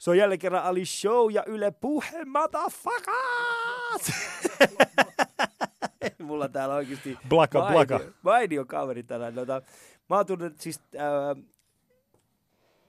[0.00, 4.12] Se on jälleen kerran Ali Show ja Yle Puhe, motherfuckers!
[6.18, 8.00] Mulla täällä oikeasti Blaka, mainio, blaka.
[8.22, 9.34] mainio kaveri tänään.
[9.34, 9.62] Tota,
[10.10, 11.36] mä oon tullut siis ää,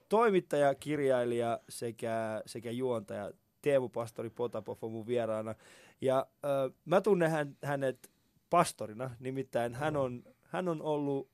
[0.08, 3.30] toimittaja, kirjailija sekä, sekä juontaja
[3.62, 5.54] Teemu Pastori Potapov on mun vieraana.
[6.00, 8.10] Ja ää, mä tunnen hän, hänet
[8.50, 11.28] pastorina, nimittäin hän on, hän on ollut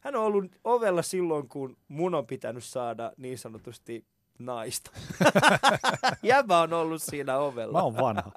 [0.00, 4.04] hän on ollut ovella silloin, kun mun on pitänyt saada niin sanotusti
[4.40, 4.90] naista.
[6.22, 7.78] Jäbä on ollut siinä ovella.
[7.78, 8.32] Mä oon vanha.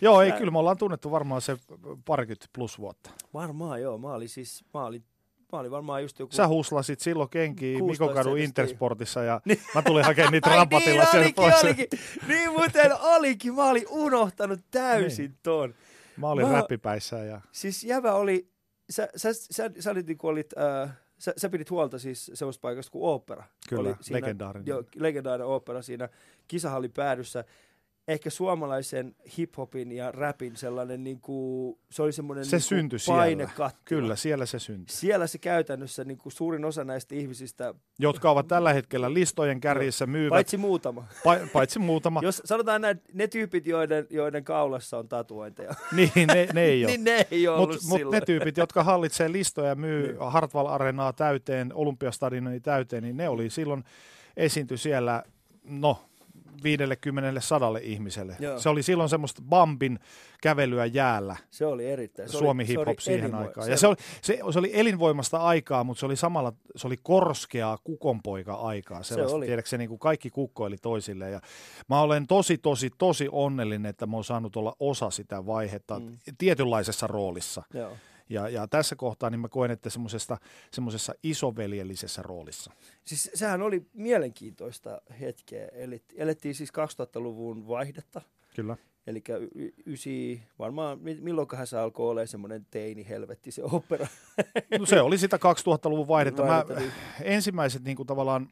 [0.00, 1.56] Joo, ei, kyllä me ollaan tunnettu varmaan se
[2.04, 3.10] parikymmentä plus vuotta.
[3.34, 5.04] Varmaan joo, mä olin siis, mä olin,
[5.52, 6.32] mä olin varmaan just joku...
[6.32, 8.38] Sä huslasit silloin kenkiä 16 Mikokadun.
[8.38, 9.40] Intersportissa ja
[9.74, 11.64] mä tulin hakemaan niitä Ai rampatilla niin, sieltä olikin, pois.
[11.64, 11.88] olikin.
[12.28, 15.38] Niin muuten olikin, mä olin unohtanut täysin Niin.
[15.42, 15.74] ton.
[16.16, 18.50] Mä olin Mä- räppipäissä ja Siis jävä oli,
[18.90, 20.50] sä, sä, sä, sä, olit, niinku olit,
[20.82, 23.44] äh, sä, sä pidit huolta siis semmoista paikasta kuin opera.
[23.68, 24.66] Kyllä, oli siinä, legendaarinen.
[24.66, 26.08] Joo, legendaarinen opera siinä
[26.48, 27.44] kisahallin päädyssä.
[28.10, 33.20] Ehkä suomalaisen hiphopin ja rapin sellainen, niin kuin, se oli semmoinen se niin syntyi siellä.
[33.20, 33.80] painekattila.
[33.84, 34.96] Kyllä, siellä se syntyi.
[34.96, 40.06] Siellä se käytännössä niin kuin suurin osa näistä ihmisistä, Jotka ovat tällä hetkellä listojen kärjissä
[40.06, 41.04] myyvät, paitsi muutama.
[41.18, 42.20] pa- paitsi muutama.
[42.22, 46.90] Jos sanotaan näin, ne tyypit, joiden, joiden kaulassa on tatuointeja, Niin, ne, ne ei ole.
[46.92, 50.16] niin ne ei ollut Mutta mut, ne tyypit, jotka hallitsee listoja ja myy Niin.
[50.30, 53.84] Hartwall Arenaa täyteen, Olympiastadionia täyteen, niin ne oli silloin
[54.36, 55.22] esiinty siellä,
[55.64, 56.09] no,
[56.62, 58.36] 50 sadalle ihmiselle.
[58.40, 58.58] Joo.
[58.58, 59.98] Se oli silloin semmoista Bambin
[60.42, 62.28] kävelyä jäällä, Se oli erittäin.
[62.28, 63.64] Se Suomi oli, se hip-hop oli siihen elinvoima- aikaan.
[63.64, 66.96] se Ja se oli, se, se oli elinvoimasta aikaa, mutta se oli samalla, se oli
[67.02, 69.02] korskeaa kukonpoika-aikaa.
[69.02, 69.46] Sellaista, oli.
[69.46, 71.32] Tiedätkö, se niin kuin kaikki kukkoili toisilleen.
[71.32, 71.40] Ja
[71.88, 76.16] mä olen tosi, tosi, tosi onnellinen, että mä oon saanut olla osa sitä vaihetta mm.
[76.38, 77.62] tietynlaisessa roolissa.
[77.74, 77.96] Joo.
[78.30, 79.90] Ja, ja tässä kohtaa niin mä koen, että
[80.70, 82.72] semmoisessa isoveljellisessä roolissa.
[83.04, 85.68] Siis sehän oli mielenkiintoista hetkeä.
[85.72, 88.20] Eli elettiin siis 2000-luvun vaihdetta.
[88.56, 88.76] Kyllä.
[89.06, 89.22] Eli
[89.86, 94.06] ysi, varmaan, mi- milloinkohan se alkoi olla semmoinen teini helvetti se opera.
[94.78, 96.44] No se oli sitä 2000-luvun vaihdetta.
[96.44, 96.92] Mä, niin.
[97.22, 98.48] ensimmäiset niin kuin tavallaan,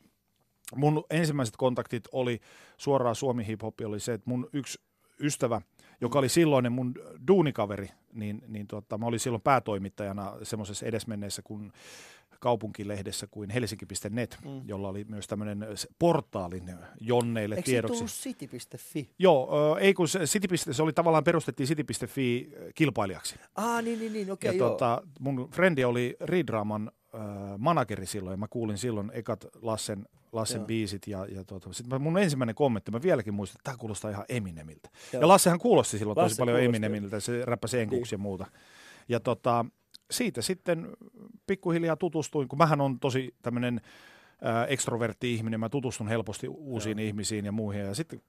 [0.77, 2.41] mun ensimmäiset kontaktit oli
[2.77, 4.79] suoraan Suomi Hip Hop, oli se, että mun yksi
[5.21, 5.61] ystävä,
[6.01, 6.95] joka oli silloinen mun
[7.29, 11.73] duunikaveri, niin, niin tota, mä olin silloin päätoimittajana semmoisessa edesmenneessä kuin
[12.41, 14.69] kaupunkilehdessä kuin helsinki.net, Mm.
[14.69, 15.67] jolla oli myös tämmöinen
[15.99, 17.95] portaalin Jonneille Eikö se tiedoksi.
[17.95, 19.11] tullut city.fi?
[19.19, 23.37] Joo, ö, ei kun se, City, se oli tavallaan perustettiin City.fi kilpailijaksi.
[23.55, 24.71] Ah, niin, niin, niin, okei, ja joo.
[24.71, 26.98] tota, mun frendi oli Ridraaman äh,
[27.59, 30.67] manageri silloin, ja mä kuulin silloin ekat Lassen, Lassen Joo.
[30.67, 34.25] biisit, ja, ja tota, sitten mun ensimmäinen kommentti, mä vieläkin muistan, että tämä kuulostaa ihan
[34.29, 34.91] Eminemiltä.
[35.13, 35.21] Joo.
[35.21, 36.77] Ja Lassehan kuulosti silloin Lasse tosi paljon kuulosti.
[36.77, 38.21] Eminemiltä, se räppäsi enkuksi Niin.
[38.21, 38.47] ja muuta.
[39.09, 39.65] Ja tota,
[40.11, 40.89] siitä sitten
[41.47, 43.81] pikkuhiljaa tutustuin, kun mähän on tosi tämmöinen
[44.69, 47.07] ekstrovertti ihminen, mä tutustun helposti uusiin Joo.
[47.07, 48.23] ihmisiin ja muihin, ja sitten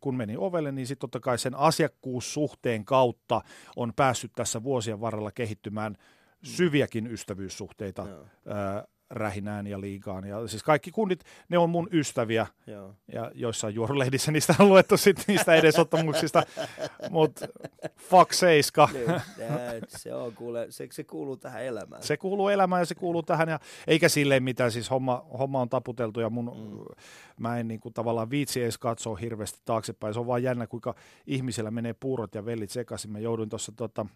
[0.00, 3.40] kun menin ovelle, niin sitten totta kai sen asiakkuussuhteen kautta
[3.76, 5.96] on päässyt tässä vuosien varrella kehittymään
[6.42, 10.24] syviäkin ystävyyssuhteita Joo, ää, Rähinään ja Liigaan.
[10.28, 12.94] Ja siis kaikki kunnit, ne on mun ystäviä joo.
[13.12, 16.42] ja joissain juorulehdissä niistä on luettu sit niistä edesottamuksista,
[17.10, 17.48] mutta
[17.98, 18.88] fuck seiska.
[18.92, 19.06] Niin,
[19.88, 22.02] se, on, kuule, se, se kuuluu tähän elämään.
[22.02, 25.68] Se kuuluu elämään ja se kuuluu tähän, ja eikä silleen mitään, siis homma, homma on
[25.68, 26.84] taputeltu ja mun, Mm.
[27.36, 30.14] mä en niin kuin, tavallaan viitsi edes katsoa hirveästi taaksepäin.
[30.14, 30.94] Se on vaan jännä, kuinka
[31.26, 33.10] ihmisellä menee puurot ja vellit sekaisin.
[33.12, 34.06] Mä jouduin tuossa tota,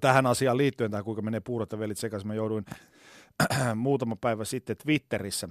[0.00, 2.64] tähän asiaan liittyen, tähän kuinka menee puurot ja vellit sekaisin, mä jouduin
[3.74, 5.48] muutama päivä sitten Twitterissä,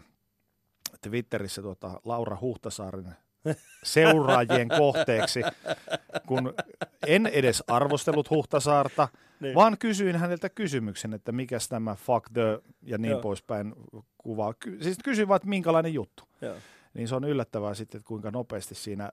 [1.02, 3.16] Twitterissä tuota, Laura Huhtasaaren
[3.84, 5.42] seuraajien kohteeksi,
[6.28, 6.54] kun
[7.08, 9.08] en edes arvostellut Huhtasaarta,
[9.40, 9.56] Niin.
[9.56, 13.22] vaan kysyin häneltä kysymyksen, että mikä tämä fuck the ja niin Joo.
[13.22, 13.74] poispäin
[14.18, 14.54] kuvaa.
[14.54, 16.24] Ky- siis kysyin vaan, että minkälainen juttu.
[16.42, 16.56] Joo.
[16.94, 19.10] Niin se on yllättävää sitten, että kuinka nopeasti siinä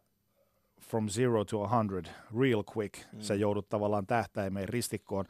[0.80, 2.06] from zero to a hundred,
[2.40, 3.20] real quick, mm.
[3.20, 5.24] sä joudut tavallaan tähtäimeen ristikkoon.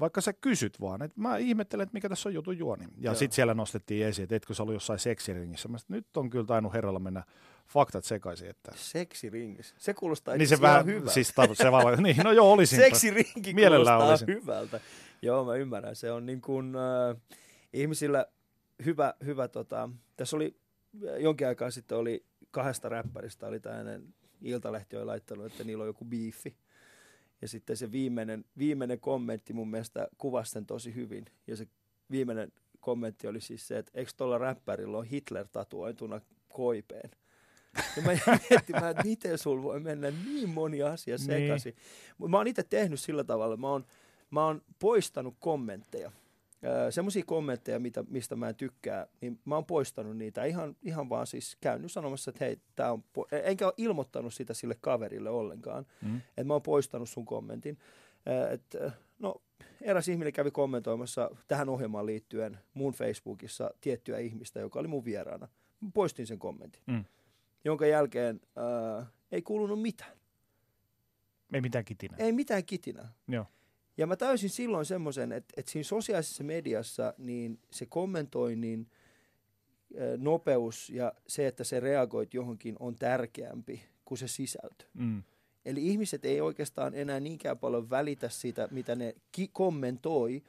[0.00, 2.84] Vaikka sä kysyt vaan, että mä ihmettelen, että mikä tässä on jutun juoni.
[2.98, 5.68] Ja sitten siellä nostettiin esiin, että etkö sä ollut jossain seksiringissä.
[5.68, 7.22] Mä että nyt on kyllä tainnut herralla mennä
[7.68, 8.50] faktat sekaisin.
[8.50, 8.72] Että...
[8.74, 9.74] Seksiringis.
[9.78, 11.10] Se kuulostaa Niin se vähän, hyvältä.
[11.10, 12.78] siis tar- se vaan, niin, no joo, olisin.
[12.78, 14.28] Seksirinki kuulostaa olisin.
[14.28, 14.80] hyvältä.
[15.22, 15.96] Joo, mä ymmärrän.
[15.96, 17.16] Se on niin kuin, äh,
[17.72, 18.26] ihmisillä
[18.84, 20.56] hyvä, hyvä tota, tässä oli
[21.08, 25.88] äh, jonkin aikaa sitten oli kahdesta räppäristä oli tämmöinen Iltalehti oli laittanut, että niillä on
[25.88, 26.56] joku biifi.
[27.42, 31.24] Ja sitten se viimeinen, viimeinen kommentti mun mielestä kuvasi sen tosi hyvin.
[31.46, 31.66] Ja se
[32.10, 37.10] viimeinen kommentti oli siis se, että eikö tuolla räppärillä on Hitler tatuointuna koipeen.
[37.96, 41.26] Ja mä jäin miettimään, että miten sulla voi mennä niin moni asia Niin.
[41.26, 41.76] sekaisin.
[42.18, 43.84] Mut Mä oon itse tehnyt sillä tavalla, mä oon,
[44.30, 46.12] mä oon poistanut kommentteja.
[46.90, 51.26] Semmoisia kommentteja, mitä, mistä mä en tykkää, niin mä oon poistanut niitä ihan, ihan vaan
[51.26, 53.28] siis käynyt sanomassa, että hei, tää on, po-.
[53.32, 56.16] E, enkä ole ilmoittanut sitä sille kaverille ollenkaan, mm.
[56.16, 57.78] että mä oon poistanut sun kommentin.
[58.50, 59.42] että no,
[59.80, 65.48] eräs ihminen kävi kommentoimassa tähän ohjelmaan liittyen mun Facebookissa tiettyä ihmistä, joka oli mun vieraana.
[65.80, 67.04] Mä poistin sen kommentin, mm.
[67.64, 70.12] jonka jälkeen ää, ei kuulunut mitään.
[71.52, 72.18] Ei mitään kitinää.
[72.18, 73.12] Ei mitään kitinää.
[73.28, 73.46] Joo.
[73.96, 78.90] Ja mä täysin silloin semmoisen, että, että siinä sosiaalisessa mediassa niin se kommentoinnin
[80.16, 84.84] nopeus ja se, että se reagoit johonkin on tärkeämpi kuin se sisältö.
[84.94, 85.22] Mm.
[85.64, 90.42] Eli ihmiset ei oikeastaan enää niinkään paljon välitä siitä, mitä ne ki- kommentoi,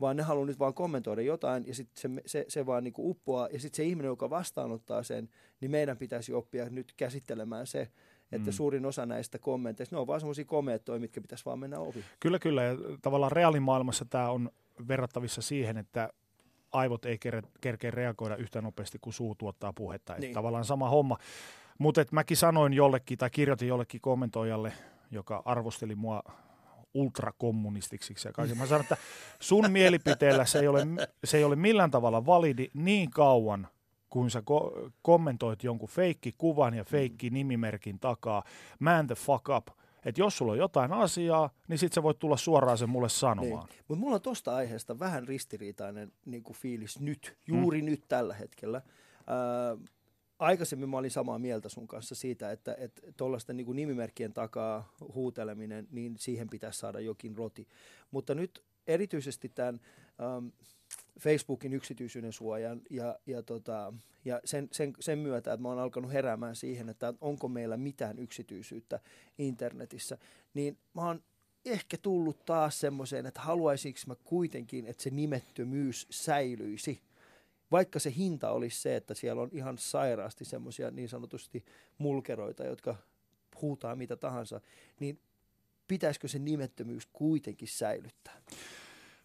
[0.00, 3.48] vaan ne haluaa nyt vaan kommentoida jotain ja sitten se, se, se vaan niinku uppoaa.
[3.52, 5.28] Ja sitten se ihminen, joka vastaanottaa sen,
[5.60, 7.88] niin meidän pitäisi oppia nyt käsittelemään se,
[8.34, 8.54] että mm.
[8.54, 12.04] suurin osa näistä kommenteista, ne on vaan semmoisia komeettoja, mitkä pitäisi vaan mennä ohi.
[12.20, 12.62] Kyllä, kyllä.
[12.62, 14.50] Ja tavallaan reaalimaailmassa tämä on
[14.88, 16.08] verrattavissa siihen, että
[16.72, 20.14] aivot ei ker- kerkeä reagoida yhtä nopeasti kuin suu tuottaa puhetta.
[20.14, 20.34] Niin.
[20.34, 21.18] tavallaan sama homma.
[21.78, 24.72] Mutta mäkin sanoin jollekin tai kirjoitin jollekin kommentoijalle,
[25.10, 26.22] joka arvosteli mua
[26.94, 28.58] ultrakommunistiksi ja kaiken.
[28.58, 28.96] Mä sanoin, että
[29.40, 30.86] sun mielipiteellä se ei, ole,
[31.24, 33.68] se ei ole millään tavalla validi niin kauan,
[34.10, 38.44] kun sä ko- kommentoit jonkun feikki-kuvan ja feikki-nimimerkin takaa,
[38.78, 39.66] man the fuck up.
[40.04, 43.66] Että jos sulla on jotain asiaa, niin sit sä voit tulla suoraan sen mulle sanomaan.
[43.66, 43.78] Niin.
[43.88, 47.86] Mutta mulla on tosta aiheesta vähän ristiriitainen niin kuin fiilis nyt, juuri mm.
[47.86, 48.76] nyt tällä hetkellä.
[48.76, 49.90] Äh,
[50.38, 52.76] aikaisemmin mä olin samaa mieltä sun kanssa siitä, että
[53.16, 57.68] tuollaista että niin nimimerkkien takaa huuteleminen, niin siihen pitäisi saada jokin roti.
[58.10, 59.80] Mutta nyt erityisesti tämän
[60.20, 60.46] ähm,
[61.20, 63.92] Facebookin yksityisyyden suojan ja, ja, tota,
[64.24, 68.18] ja sen, sen, sen myötä, että mä oon alkanut heräämään siihen, että onko meillä mitään
[68.18, 69.00] yksityisyyttä
[69.38, 70.18] internetissä,
[70.54, 71.22] niin mä oon
[71.64, 77.00] ehkä tullut taas semmoiseen, että haluaisinko mä kuitenkin, että se nimettömyys säilyisi.
[77.70, 81.64] Vaikka se hinta olisi se, että siellä on ihan sairaasti semmoisia niin sanotusti
[81.98, 82.96] mulkeroita, jotka
[83.62, 84.60] huutaa mitä tahansa,
[85.00, 85.18] niin
[85.88, 88.42] pitäisikö se nimettömyys kuitenkin säilyttää?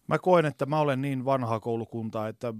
[0.09, 2.53] Mä koen, että mä olen niin vanha koulukunta, että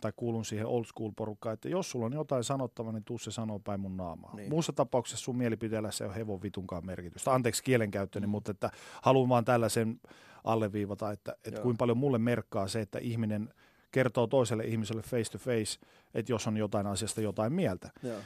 [0.00, 3.30] tai kuulun siihen old school porukkaan, että jos sulla on jotain sanottavaa, niin tuu se
[3.30, 4.34] sanoo päin mun naamaa.
[4.34, 4.50] Niin.
[4.50, 7.34] Muussa tapauksessa sun mielipiteellä se on hevon vitunkaan merkitystä.
[7.34, 8.30] Anteeksi kielenkäyttöni, mm.
[8.30, 8.70] mutta että
[9.02, 10.00] haluan vaan tällaisen
[10.44, 13.54] alleviivata, että, että kuinka paljon mulle merkkaa se, että ihminen
[13.90, 15.78] kertoo toiselle ihmiselle face to face,
[16.14, 17.90] että jos on jotain asiasta jotain mieltä.
[18.02, 18.20] Joo.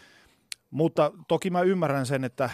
[0.70, 2.50] Mutta toki mä ymmärrän sen, että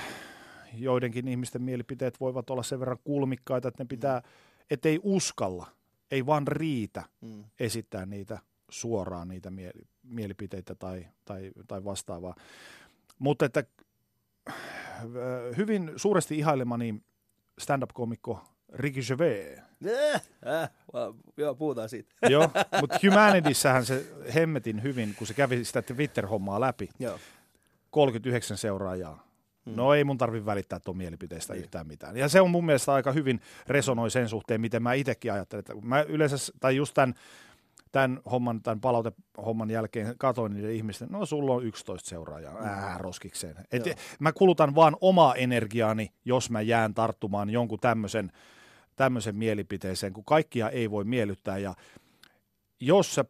[0.74, 4.26] joidenkin ihmisten mielipiteet voivat olla sen verran kulmikkaita, että ne pitää, mm.
[4.70, 5.66] ettei uskalla–
[6.10, 7.44] ei vaan riitä mm.
[7.60, 8.38] esittää niitä
[8.70, 12.34] suoraan, niitä mie- mielipiteitä tai, tai, tai vastaavaa.
[13.18, 13.64] Mutta että
[14.48, 14.54] äh,
[15.56, 17.02] hyvin suuresti ihailemani
[17.58, 19.58] stand-up-komikko Ricky Gervais.
[19.58, 20.22] Äh,
[20.52, 20.70] äh,
[21.36, 22.14] joo, puhutaan siitä.
[22.30, 22.50] joo,
[22.80, 26.88] mutta Humanityssähän se hemmetin hyvin, kun se kävi sitä Twitter-hommaa läpi.
[26.98, 27.18] Joo.
[27.90, 29.27] 39 seuraajaa.
[29.68, 29.76] Mm.
[29.76, 31.62] No ei mun tarvi välittää tuon mielipiteestä niin.
[31.62, 32.16] yhtään mitään.
[32.16, 35.60] Ja se on mun mielestä aika hyvin resonoi sen suhteen, miten mä itsekin ajattelen.
[35.60, 37.14] Että mä yleensä, tai just tämän,
[37.92, 42.66] tämän homman, tämän palautehomman jälkeen katoin niiden ihmisten, no sulla on 11 seuraajaa, mm.
[42.66, 43.56] ää, roskikseen.
[43.72, 43.82] Et
[44.18, 48.32] mä kulutan vaan omaa energiaani, jos mä jään tarttumaan jonkun tämmöisen,
[48.96, 51.58] tämmöisen mielipiteeseen, kun kaikkia ei voi miellyttää.
[51.58, 51.74] Ja
[52.80, 53.24] jos sä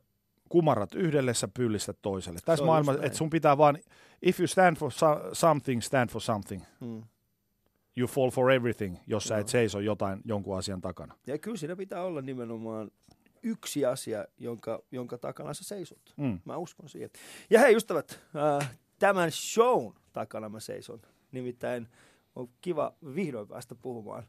[0.49, 2.39] kumarat yhdelle, sä pyllistät toiselle.
[2.45, 3.79] Tässä maailmassa, että sun pitää vaan
[4.23, 6.63] if you stand for so- something, stand for something.
[6.81, 7.03] Hmm.
[7.97, 11.15] You fall for everything, jos sä et seiso jotain jonkun asian takana.
[11.27, 12.91] Ja kyllä siinä pitää olla nimenomaan
[13.43, 16.15] yksi asia, jonka, jonka takana sä seisot.
[16.17, 16.41] Mm.
[16.45, 17.11] Mä uskon siihen.
[17.51, 18.21] Ja hei ystävät,
[18.61, 21.01] äh, tämän shown takana mä seison.
[21.33, 21.89] Nimittäin
[22.37, 24.23] on kiva vihdoin päästä puhumaan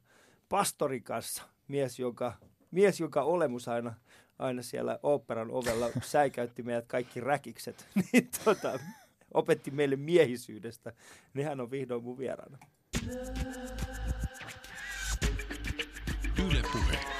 [0.50, 1.44] pastorin kanssa.
[1.68, 2.34] Mies, joka,
[2.72, 3.94] mies, joka olemus aina,
[4.40, 7.86] aina siellä oopperan ovella säikäytti meidät kaikki räkikset.
[8.14, 8.80] niin tota,
[9.34, 10.94] opetti meille miehisyydestä,
[11.34, 12.58] niin hän on vihdoin mun vieraana.
[16.38, 17.19] Yle puhe.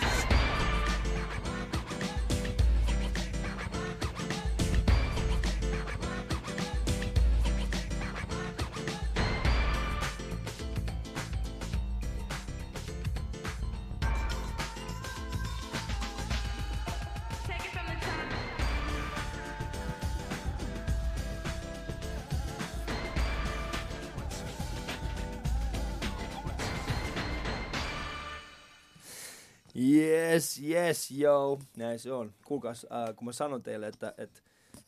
[30.70, 31.60] Yes, yo.
[31.78, 32.34] Näin se on.
[32.46, 34.42] Kuulkaas, äh, kun mä sanon teille, että, että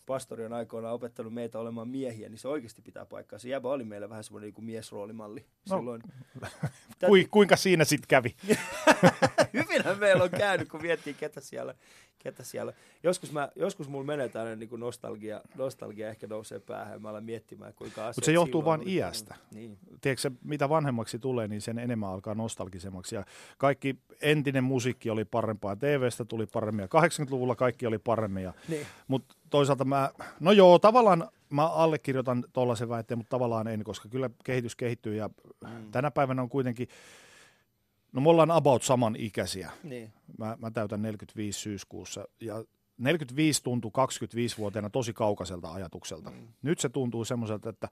[0.05, 3.39] pastori on aikoinaan opettanut meitä olemaan miehiä, niin se oikeasti pitää paikkaa.
[3.39, 5.77] Se jäbä oli meillä vähän semmoinen niin miesroolimalli no.
[5.77, 6.01] silloin.
[7.05, 8.35] Ku, kuinka siinä sitten kävi?
[9.53, 11.75] Hyvinhän meillä on käynyt, kun miettii, ketä siellä,
[12.19, 12.73] ketä siellä.
[13.03, 17.23] Joskus, mä, joskus mulla menee tällainen niin nostalgia, nostalgia ehkä nousee päähän, ja mä alan
[17.23, 19.35] miettimään, kuinka Mutta se johtuu vain iästä.
[19.53, 19.77] Niin.
[20.01, 23.15] Tiedätkö, mitä vanhemmaksi tulee, niin sen enemmän alkaa nostalgisemmaksi.
[23.15, 23.25] Ja
[23.57, 28.51] kaikki entinen musiikki oli parempaa, TVstä tuli paremmin, ja 80-luvulla kaikki oli paremmin.
[28.67, 28.87] Niin.
[29.07, 34.29] Mutta toisaalta mä, no joo, tavallaan mä allekirjoitan tuollaisen väitteen, mutta tavallaan en, koska kyllä
[34.43, 35.29] kehitys kehittyy, ja
[35.67, 35.91] mm.
[35.91, 36.87] tänä päivänä on kuitenkin
[38.11, 39.71] No me ollaan about saman ikäisiä.
[39.83, 40.13] Niin.
[40.37, 42.63] Mä, mä täytän 45 syyskuussa ja
[42.97, 46.29] 45 tuntuu 25-vuotiaana tosi kaukaiselta ajatukselta.
[46.29, 46.47] Mm.
[46.61, 47.89] Nyt se tuntuu semmoiselta, että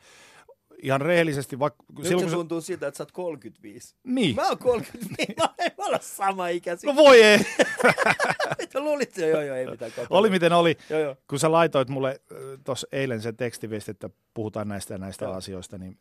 [0.84, 1.60] ihan rehellisesti...
[1.60, 3.96] Vaikka, Nyt silloin, se tuntuu siltä, että sä oot 35.
[4.04, 4.36] Niin.
[4.36, 6.88] Mä oon 35, mä en olla sama ikäsi.
[6.88, 7.40] No voi ei.
[8.60, 9.18] Mitä luulit?
[9.18, 9.92] Joo, joo, ei mitään.
[9.92, 10.16] Kautta.
[10.16, 10.78] Oli miten oli.
[10.90, 11.16] Joo, joo.
[11.30, 12.22] Kun sä laitoit mulle
[12.64, 15.34] tuossa eilen sen tekstiviesti, että puhutaan näistä ja näistä joo.
[15.34, 15.98] asioista, niin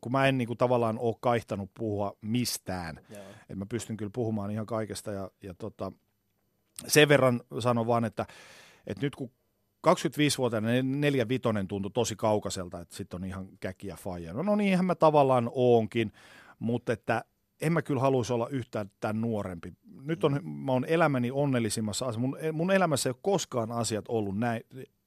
[0.00, 3.00] kun mä en niin kuin, tavallaan ole kaihtanut puhua mistään,
[3.40, 5.92] että mä pystyn kyllä puhumaan ihan kaikesta ja, ja tota,
[6.86, 8.26] sen verran sanon vaan, että,
[8.86, 9.30] että nyt kun
[9.86, 14.32] 25-vuotiaana neljä vitonen tuntui tosi kaukaiselta, että sitten on ihan käkiä faija.
[14.32, 16.12] No, no niinhän mä tavallaan oonkin,
[16.58, 17.24] mutta että
[17.60, 19.72] en mä kyllä haluaisi olla yhtään tämän nuorempi.
[20.02, 22.20] Nyt on, mä oon elämäni onnellisimmassa asiassa.
[22.20, 24.62] Mun, mun elämässä ei ole koskaan asiat ollut näin,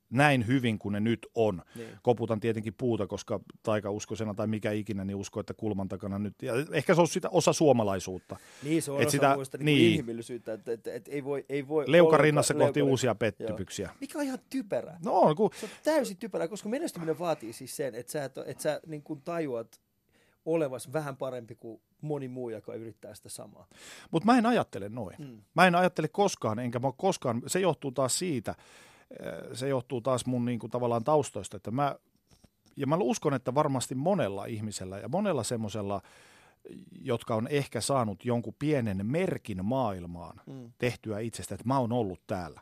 [0.09, 1.61] näin hyvin kuin ne nyt on.
[1.75, 1.89] Niin.
[2.01, 6.41] Koputan tietenkin puuta, koska taikauskoisena tai mikä ikinä, niin usko, että kulman takana nyt.
[6.41, 8.37] Ja ehkä se on sitä osa suomalaisuutta.
[8.63, 9.91] Niin, se on et osa sitä, muista niin niin.
[9.91, 12.89] inhimillisyyttä, että, että, että ei voi, ei voi Leuka rinnassa kohti leuka...
[12.89, 13.89] uusia pettymyksiä.
[14.01, 14.97] Mikä on ihan typerä.
[15.05, 15.35] No on.
[15.35, 15.49] Kun...
[15.59, 19.03] Se on täysin typerä, koska menestyminen vaatii siis sen, että sä, että, että sä niin
[19.03, 19.81] kuin tajuat
[20.45, 23.67] olevas vähän parempi kuin moni muu, joka yrittää sitä samaa.
[24.11, 25.15] Mutta mä en ajattele noin.
[25.19, 25.41] Mm.
[25.55, 28.55] Mä en ajattele koskaan, enkä mä koskaan, se johtuu taas siitä,
[29.53, 31.95] se johtuu taas mun niin kuin, tavallaan taustoista, että mä,
[32.75, 36.01] ja mä uskon, että varmasti monella ihmisellä ja monella semmoisella,
[37.01, 40.71] jotka on ehkä saanut jonkun pienen merkin maailmaan mm.
[40.77, 42.61] tehtyä itsestä, että mä oon ollut täällä,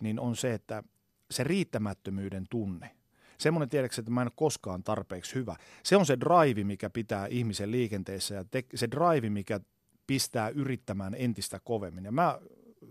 [0.00, 0.82] niin on se, että
[1.30, 2.90] se riittämättömyyden tunne,
[3.38, 5.56] semmoinen tiedäksi, että mä en ole koskaan tarpeeksi hyvä.
[5.82, 9.60] Se on se drive, mikä pitää ihmisen liikenteessä ja te- se drive, mikä
[10.06, 12.04] pistää yrittämään entistä kovemmin.
[12.04, 12.38] Ja mä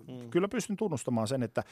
[0.08, 0.30] Mm.
[0.30, 1.64] Kyllä pystyn tunnustamaan sen, että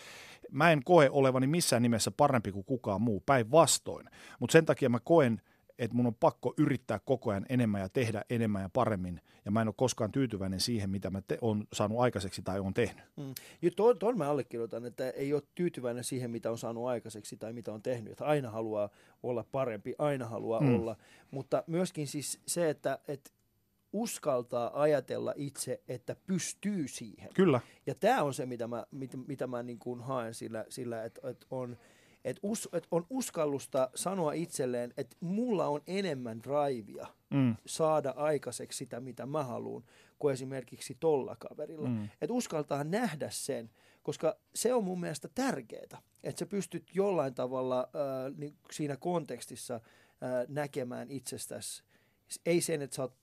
[0.51, 4.09] mä en koe olevani missään nimessä parempi kuin kukaan muu, päinvastoin.
[4.39, 5.41] Mutta sen takia mä koen,
[5.79, 9.21] että mun on pakko yrittää koko ajan enemmän ja tehdä enemmän ja paremmin.
[9.45, 12.73] Ja mä en ole koskaan tyytyväinen siihen, mitä mä te- on saanut aikaiseksi tai on
[12.73, 13.05] tehnyt.
[13.17, 13.33] Mm.
[13.61, 17.53] Ja tuon, tuon mä allekirjoitan, että ei ole tyytyväinen siihen, mitä on saanut aikaiseksi tai
[17.53, 18.11] mitä on tehnyt.
[18.11, 18.89] Että aina haluaa
[19.23, 20.75] olla parempi, aina haluaa mm.
[20.75, 20.95] olla.
[21.31, 23.31] Mutta myöskin siis se, että, että
[23.93, 27.29] uskaltaa ajatella itse, että pystyy siihen.
[27.33, 27.62] Kyllä.
[27.86, 31.29] Ja tämä on se, mitä mä, mit, mitä mä niin kuin haen sillä, sillä että,
[31.29, 31.77] että on,
[32.25, 37.55] että, us, että on uskallusta sanoa itselleen, että mulla on enemmän drivea mm.
[37.65, 39.83] saada aikaiseksi sitä, mitä mä haluan,
[40.19, 41.89] kuin esimerkiksi tolla kaverilla.
[41.89, 42.03] Mm.
[42.03, 43.69] Että uskaltaa nähdä sen,
[44.03, 49.75] koska se on mun mielestä tärkeää, että sä pystyt jollain tavalla äh, niin siinä kontekstissa
[49.75, 49.81] äh,
[50.48, 51.83] näkemään itsestäsi,
[52.45, 53.21] ei sen, että sä oot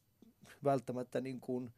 [0.65, 1.73] välttämättä niin kuin,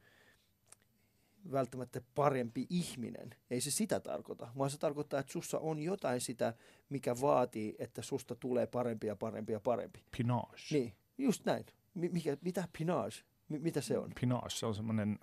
[1.52, 3.34] välttämättä parempi ihminen.
[3.50, 6.54] Ei se sitä tarkoita, vaan se tarkoittaa, että sussa on jotain sitä,
[6.88, 10.04] mikä vaatii, että susta tulee parempi ja parempi ja parempi.
[10.16, 10.56] Pinage.
[10.70, 11.66] Niin, just näin.
[11.94, 13.16] Mikä, mitä pinage?
[13.48, 14.12] M- mitä se on?
[14.20, 15.18] Pinage, se on semmoinen,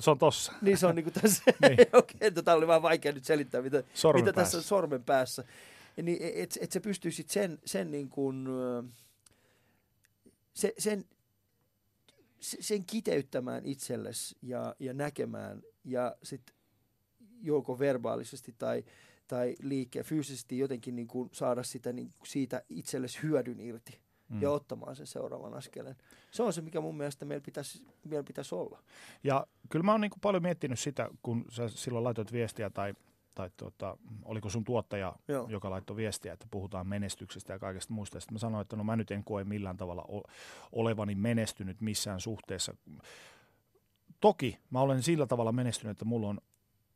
[0.00, 0.52] se on tossa.
[0.62, 1.42] Niin se on niin kuin tässä.
[1.60, 1.72] niin.
[1.92, 3.82] Okei, okay, tota oli vähän vaikea nyt selittää, mitä,
[4.14, 5.44] mitä tässä on sormen päässä.
[6.02, 8.46] Niin, et, et se pystyisit sen, sen niin kuin,
[10.54, 11.04] se, sen
[12.42, 16.56] sen kiteyttämään itsellesi ja, ja näkemään ja sitten
[17.42, 18.84] joko verbaalisesti tai,
[19.28, 24.42] tai liikkeen fyysisesti jotenkin niin kuin saada sitä, niin siitä itsellesi hyödyn irti mm.
[24.42, 25.96] ja ottamaan sen seuraavan askeleen.
[26.30, 28.82] Se on se, mikä mun mielestä meillä pitäisi, meillä pitäisi olla.
[29.24, 32.94] Ja kyllä mä oon niin kuin paljon miettinyt sitä, kun sä silloin laitoit viestiä tai
[33.34, 35.48] tai tuota, oliko sun tuottaja, Joo.
[35.48, 38.20] joka laittoi viestiä, että puhutaan menestyksestä ja kaikesta muista.
[38.20, 40.04] Sitten mä sanoin, että no mä nyt en koe millään tavalla
[40.72, 42.74] olevani menestynyt missään suhteessa.
[44.20, 46.40] Toki mä olen sillä tavalla menestynyt, että mulla on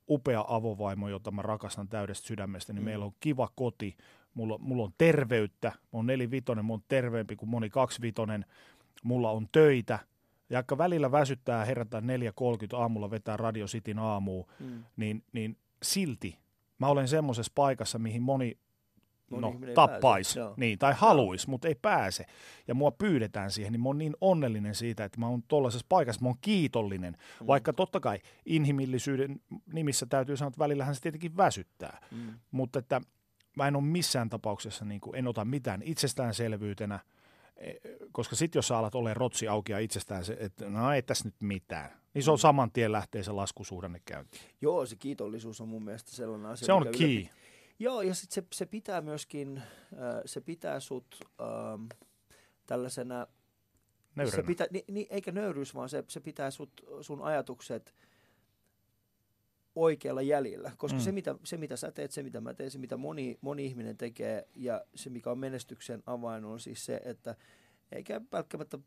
[0.08, 2.84] upea avovaimo, jota mä rakastan täydestä sydämestä, niin mm.
[2.84, 3.96] meillä on kiva koti,
[4.34, 8.44] mulla, mulla on terveyttä, mä oon nelivitonen, mä oon terveempi kuin moni kaksivitonen,
[9.02, 9.98] mulla on töitä,
[10.50, 12.06] ja vaikka välillä väsyttää herätä 4.30
[12.76, 14.84] aamulla vetää Radio Cityn aamuun, mm.
[14.96, 16.46] niin, niin silti
[16.78, 18.58] mä olen semmoisessa paikassa, mihin moni
[19.30, 22.26] no, tappaisi niin, tai haluaisi, mutta ei pääse.
[22.68, 26.22] Ja mua pyydetään siihen, niin mä oon niin onnellinen siitä, että mä oon tuollaisessa paikassa,
[26.22, 27.16] mä oon kiitollinen.
[27.40, 27.46] Mm.
[27.46, 29.40] Vaikka totta kai inhimillisyyden
[29.72, 32.00] nimissä täytyy sanoa, että välillähän se tietenkin väsyttää.
[32.10, 32.38] Mm.
[32.50, 33.00] Mutta että
[33.56, 37.00] mä en ole missään tapauksessa, niin kuin, en ota mitään itsestäänselvyytenä,
[37.56, 37.72] e,
[38.12, 41.24] koska sitten jos sä alat olemaan rotsi auki ja itsestään, se, että no ei tässä
[41.24, 44.42] nyt mitään, niin se on saman tien lähtee se laskusuhdanne käyntiin.
[44.60, 46.66] Joo, se kiitollisuus on mun mielestä sellainen asia.
[46.66, 47.10] Se on key.
[47.10, 47.30] Ylläpi...
[47.78, 51.84] Joo, ja sitten se, se pitää myöskin, äh, se pitää sut ähm,
[52.66, 53.26] tällaisena,
[54.14, 54.36] Nöyränä.
[54.36, 56.70] se pitää, ni, ni, eikä nöyryys, vaan se, se pitää sut,
[57.00, 57.94] sun ajatukset
[59.74, 60.72] oikealla jäljellä.
[60.76, 61.04] Koska mm.
[61.04, 63.96] se, mitä, se, mitä sä teet, se, mitä mä teen, se, mitä moni, moni ihminen
[63.96, 67.34] tekee, ja se, mikä on menestyksen avain, on siis se, että
[67.92, 68.78] eikä välttämättä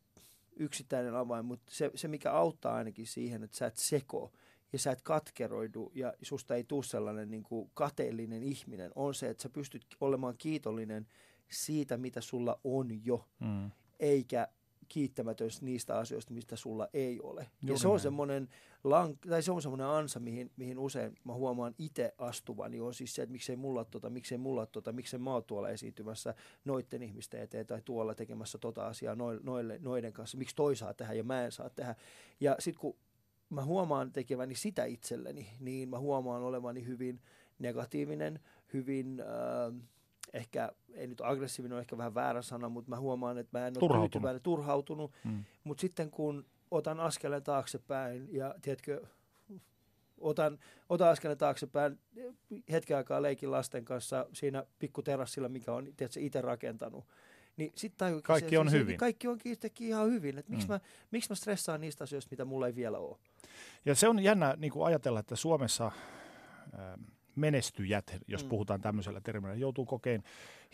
[0.59, 4.31] yksittäinen avain, mutta se, se, mikä auttaa ainakin siihen, että sä et seko
[4.73, 9.29] ja sä et katkeroidu ja susta ei tule sellainen niin kuin kateellinen ihminen, on se,
[9.29, 11.07] että sä pystyt olemaan kiitollinen
[11.49, 13.71] siitä, mitä sulla on jo, Mm.
[13.99, 14.47] eikä
[14.89, 17.41] kiittämätön niistä asioista, mistä sulla ei ole.
[17.41, 18.49] ja Juuri se on semmoinen,
[18.83, 23.15] lank- tai se on semmoinen ansa, mihin, mihin usein mä huomaan itse astuvani, on siis
[23.15, 27.41] se, että miksei mulla tota, miksei mulla tota, miksei mä oon tuolla esiintymässä noiden ihmisten
[27.41, 31.23] eteen tai tuolla tekemässä tota asiaa noille, noille, noiden kanssa, miksi toi saa tehdä ja
[31.23, 31.95] mä en saa tehdä.
[32.39, 32.95] Ja sitten kun
[33.49, 37.21] mä huomaan tekeväni sitä itselleni, niin mä huomaan olevani hyvin
[37.59, 38.39] negatiivinen,
[38.73, 39.81] hyvin äh,
[40.33, 43.73] ehkä, ei nyt aggressiivinen ole ehkä vähän väärä sana, mutta mä huomaan, että mä en
[43.73, 44.11] ole Turhautunut.
[44.11, 45.11] tyytyväinen, turhautunut.
[45.23, 45.43] Mm.
[45.63, 49.01] Mutta sitten kun otan askeleen taaksepäin ja tiedätkö,
[50.17, 50.59] otan,
[50.89, 51.99] otan askeleen taaksepäin,
[52.71, 57.05] hetken aikaa leikin lasten kanssa siinä pikkuterassilla, mikä on tiedätkö, itse rakentanut,
[57.57, 58.97] niin sitten tajuu, Kaikki on hyvin.
[58.97, 60.37] Kaikki onkin yhtäkkiä ihan hyvin.
[60.37, 60.73] Et miksi, Mm.
[60.73, 60.79] mä,
[61.11, 63.17] miksi mä stressaan niistä asioista, mitä mulla ei vielä ole?
[63.85, 65.91] Ja se on jännä niin kuin ajatella, että Suomessa
[66.77, 66.97] ää,
[67.39, 68.49] menestyjät, jos Mm.
[68.49, 70.23] puhutaan tämmöisellä termillä, joutuu kokeen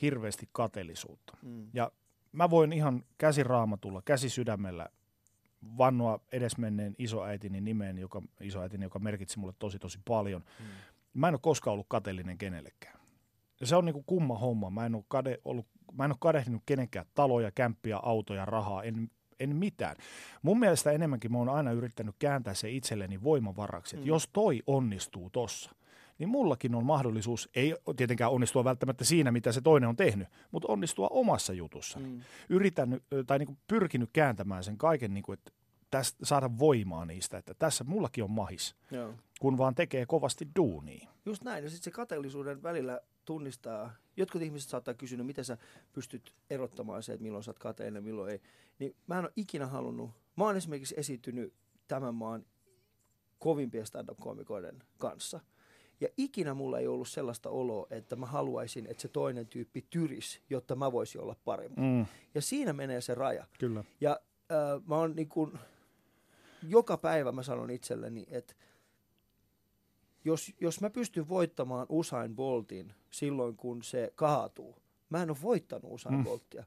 [0.02, 1.38] hirveästi kateellisuutta.
[1.42, 1.68] Mm.
[1.74, 1.92] Ja
[2.32, 4.90] mä voin ihan käsiraamatulla, käsisydämellä
[5.78, 10.42] vannoa edesmenneen isoäitini nimeen, joka, isoäitini, joka merkitsi mulle tosi tosi paljon.
[10.60, 10.66] Mm.
[11.14, 13.00] Mä en ole koskaan ollut kateellinen kenellekään.
[13.60, 14.70] Ja se on niinku kumma homma.
[14.70, 19.12] Mä en ole, kade, ollut, mä en ole kadehtinut kenenkään taloja, kämppiä, autoja, rahaa, en,
[19.40, 19.96] en mitään.
[20.42, 24.08] Mun mielestä enemmänkin mä oon aina yrittänyt kääntää se itselleni voimavaraksi, että Mm.
[24.08, 25.72] jos toi onnistuu tossa,
[26.20, 30.68] niin mullakin on mahdollisuus, ei tietenkään onnistua välttämättä siinä, mitä se toinen on tehnyt, mutta
[30.68, 32.00] onnistua omassa jutussa.
[32.00, 32.22] Mm.
[32.50, 35.52] Yritän, tai niin kuin pyrkinyt kääntämään sen kaiken, niin kuin, että
[35.92, 39.14] tästä, saada voimaa niistä, että tässä mullakin on mahis, Joo.
[39.40, 41.10] kun vaan tekee kovasti duunia.
[41.26, 41.64] Just näin.
[41.64, 43.92] Ja sitten se kateellisuuden välillä tunnistaa.
[44.18, 45.58] Jotkut ihmiset saattaa kysyä, no miten sä
[45.94, 48.42] pystyt erottamaan se, että milloin sä oot kateellinen, milloin ei.
[48.80, 50.12] Niin mä en ole ikinä halunnut.
[50.36, 51.54] Mä oon esimerkiksi esiintynyt
[51.88, 52.46] tämän maan
[53.40, 55.40] kovimpien stand-up-komikoiden kanssa.
[56.02, 60.42] Ja ikinä mulla ei ollut sellaista oloa, että mä haluaisin, että se toinen tyyppi tyris,
[60.50, 61.82] jotta mä voisin olla parempi.
[61.82, 62.06] Mm,
[62.36, 63.48] Ja siinä menee se raja.
[63.60, 63.84] kyllä.
[64.02, 64.20] Ja
[64.52, 65.52] äh, mä oon niin kuin,
[66.68, 68.54] joka päivä mä sanon itselleni, että
[70.26, 74.76] jos, jos mä pystyn voittamaan Usain Boltin silloin, kun se kaatuu,
[75.10, 76.24] mä en ole voittanut Usain Mm.
[76.24, 76.64] Boltia.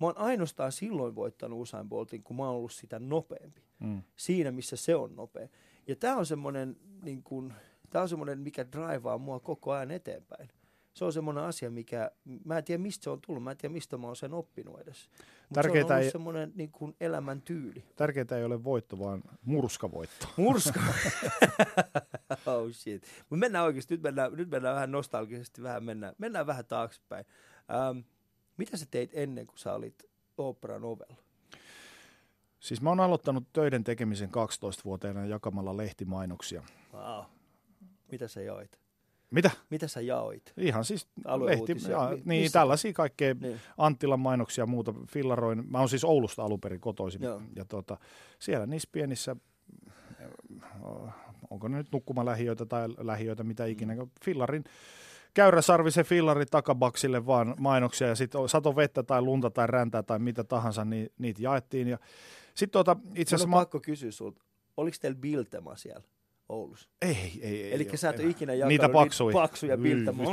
[0.00, 3.62] Mä oon ainoastaan silloin voittanut Usain Boltin, kun mä oon ollut sitä nopeampi.
[3.78, 4.02] Mm.
[4.16, 5.48] Siinä, missä se on nopea.
[5.86, 7.52] Ja tämä on semmoinen, niin kun,
[7.90, 10.48] tää on semmoinen, mikä draivaa mua koko ajan eteenpäin.
[10.94, 12.10] Se on semmoinen asia, mikä,
[12.44, 14.80] mä en tiedä mistä se on tullut, mä en tiedä mistä mä oon sen oppinut
[14.80, 15.10] edes.
[15.48, 17.84] Mutta se on ei- semmoinen niin kuin elämäntyyli.
[17.96, 20.26] Tärkeintä ei ole voitto, vaan murskavoitto.
[20.36, 20.80] Murska.
[22.46, 23.06] oh shit.
[23.18, 27.24] Mutta mennään oikeasti, nyt mennään, nyt mennään vähän nostalgisesti, vähän mennään, mennään vähän taaksepäin.
[27.70, 27.98] Ähm,
[28.56, 30.04] mitä sä teit ennen kuin sä olit
[30.38, 31.16] Opera Novel?
[32.60, 36.62] Siis mä oon aloittanut töiden tekemisen 12-vuotiaana jakamalla lehtimainoksia.
[36.92, 37.24] Wow.
[38.12, 38.78] Mitä sä jaoit?
[39.30, 39.50] Mitä?
[39.70, 40.52] Mitä sä jaoit?
[40.56, 41.08] Ihan siis
[41.46, 42.58] lehti, ja, niin missä?
[42.58, 43.60] tällaisia kaikkea Niin.
[43.78, 45.64] Anttilan mainoksia ja muuta fillaroin.
[45.70, 47.22] Mä oon siis Oulusta alun perin kotoisin.
[47.22, 47.42] Joo.
[47.56, 47.96] Ja tota,
[48.38, 49.36] siellä niissä pienissä,
[50.22, 51.14] äh,
[51.50, 54.10] onko ne nyt nukkumalähiöitä tai lähiöitä, mitä ikinä, Mm.
[54.24, 54.64] fillarin
[55.34, 60.44] käyräsarvisen fillari takabaksille vaan mainoksia ja sitten sato vettä tai lunta tai räntää tai mitä
[60.44, 61.88] tahansa, niin niitä jaettiin.
[61.88, 61.98] Ja
[62.54, 64.42] sitten tota, itse asiassa mä, pakko kysyä sulta,
[64.76, 66.04] oliko teillä Biltema siellä
[66.50, 66.88] Oulussa?
[67.02, 67.74] ei, ei, ei.
[67.74, 69.32] Eli sä et ole ikinä jakanut Niitä paksuja.
[69.32, 70.28] paksuja Hyi Biltemoja.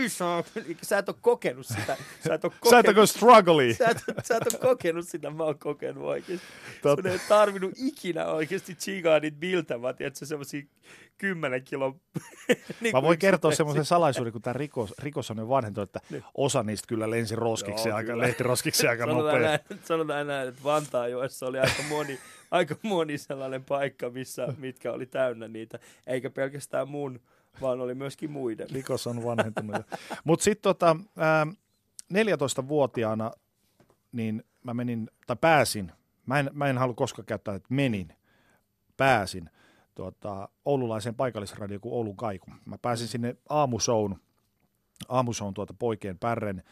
[0.00, 0.24] vitsi.
[0.24, 0.38] Ai.
[0.82, 1.96] Sä et ole kokenut sitä.
[2.26, 3.74] Sä et ole Sä et ole kokenut, strugglea.
[3.74, 6.46] sä et, sä et ole kokenut sitä, mä oon kokenut oikeesti.
[6.82, 7.02] Totta.
[7.02, 10.62] Sun ei tarvinnut ikinä oikeasti chigaa niitä Biltemaa, tiedätkö, semmosia
[11.18, 12.00] kymmenen kilon.
[12.80, 13.56] niin Mä voin kertoa yksittäisiä.
[13.56, 16.24] semmoisen salaisuuden, kun tämä rikos, rikos on jo vanhentunut, että Niin.
[16.34, 18.22] osa niistä kyllä lensi roskiksi, Joo, aika, kyllä.
[18.26, 19.48] lehtiroskiksi aika sanotaan nopea.
[19.70, 22.18] näin, sanotaan näin, että Vantaajoessa oli aika moni,
[22.50, 25.78] aika moni sellainen paikka, missä, mitkä oli täynnä niitä.
[26.06, 27.20] Eikä pelkästään mun,
[27.60, 28.70] vaan oli myöskin muiden.
[28.70, 29.86] Rikos on vanhentunut.
[30.24, 31.46] Mutta sitten tota, ää,
[32.12, 33.30] 14-vuotiaana
[34.12, 35.92] niin mä menin, tai pääsin,
[36.26, 38.12] mä en, mä en halua koskaan käyttää, että menin,
[38.96, 39.50] pääsin
[39.94, 42.50] tuota, oululaiseen paikallisradioon kuin Oulun Kaiku.
[42.64, 44.16] Mä pääsin sinne aamushown
[45.08, 46.62] aamushown tuota poikien pärren,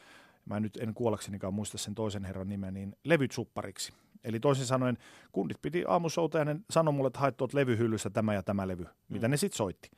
[0.44, 3.92] mä nyt en kuollaksenikaan muista sen toisen herran nimen, niin levyt suppariksi.
[4.24, 4.98] Eli toisin sanoen
[5.32, 8.84] kundit piti aamushowta ja ne sanoi mulle, että haet tuolta levyhyllystä tämä ja tämä levy,
[8.84, 8.90] mm.
[9.08, 9.90] mitä ne sitten soitti.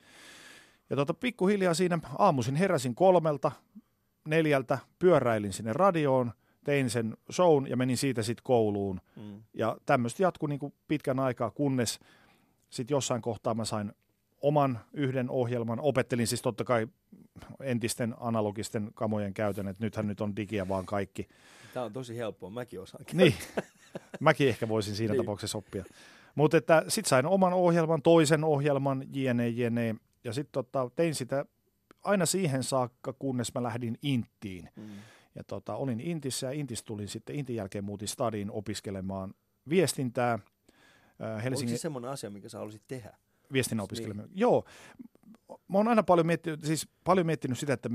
[0.91, 3.53] Ja tota, pikkuhiljaa siinä aamuisin heräsin kolmelta,
[4.29, 6.33] neljältä, pyöräilin sinne radioon,
[6.65, 9.01] tein sen shown ja menin siitä sitten kouluun.
[9.17, 9.43] Mm.
[9.55, 12.01] Ja tämmöistä jatkui niin pitkän aikaa, kunnes
[12.71, 13.93] sitten jossain kohtaa mä sain
[14.41, 15.81] oman yhden ohjelman.
[15.81, 16.89] Opettelin siis totta kai
[17.61, 21.29] entisten analogisten kamojen käytön, että nythän nyt on digiä vaan kaikki.
[21.75, 23.35] Tämä on tosi helppoa, mäkin osaan Niin,
[24.21, 25.23] mäkin ehkä voisin siinä niin.
[25.23, 25.85] tapauksessa oppia.
[26.35, 29.95] Mutta että sitten sain oman ohjelman, toisen ohjelman, jne, jne.
[30.25, 31.45] Ja sitten tota, tein sitä
[32.03, 34.69] aina siihen saakka, kunnes mä lähdin Inttiin.
[34.77, 34.89] Mm.
[35.35, 39.35] Ja tota, olin Intissä ja Intis tulin sitten, Intin jälkeen muutin stadiin opiskelemaan
[39.69, 40.39] viestintää.
[41.45, 41.73] Helsingin...
[41.73, 43.17] Onko se semmoinen asia, mikä sä haluaisit tehdä?
[43.53, 44.31] Viestinnän opiskeleminen.
[44.31, 44.41] Niin.
[44.41, 44.65] Joo.
[45.49, 47.91] Mä oon aina paljon miettinyt, siis paljon miettinyt sitä, että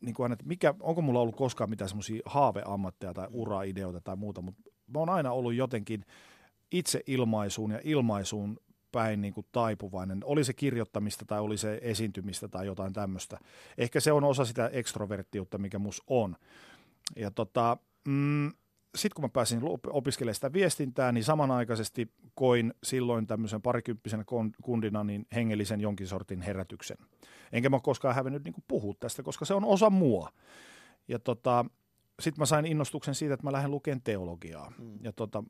[0.00, 3.34] niin kuin aina, että mikä, onko mulla ollut koskaan mitään semmoisia haaveammatteja tai mm.
[3.34, 4.62] uraideoita tai muuta, mutta
[4.92, 6.04] mä oon aina ollut jotenkin
[6.72, 8.60] itseilmaisuun ja ilmaisuun
[8.92, 10.20] päin niin kuin taipuvainen.
[10.24, 13.38] Oli se kirjoittamista tai oli se esiintymistä tai jotain tämmöistä.
[13.78, 16.36] Ehkä se on osa sitä ekstroverttiutta, mikä mus on.
[17.16, 17.76] Ja tota,
[18.08, 18.52] mm,
[18.94, 24.24] sitten kun mä pääsin opiskelemaan sitä viestintää, niin samanaikaisesti koin silloin tämmöisen parikymppisenä
[24.62, 26.96] kundina niin hengellisen jonkin sortin herätyksen.
[27.52, 30.28] Enkä mä koskaan hävennyt niin puhua tästä, koska se on osa mua.
[31.08, 31.64] Ja tota,
[32.20, 34.72] sitten mä sain innostuksen siitä, että mä lähden lukemaan teologiaa.
[34.78, 34.98] Mm.
[35.00, 35.44] Ja tota,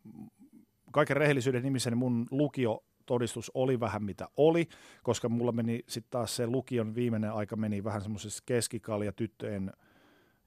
[0.92, 4.68] kaiken rehellisyyden nimissä niin mun lukio todistus oli vähän mitä oli,
[5.02, 9.72] koska mulla meni sitten taas se lukion viimeinen aika meni vähän semmoisessa keskikalja tyttöjen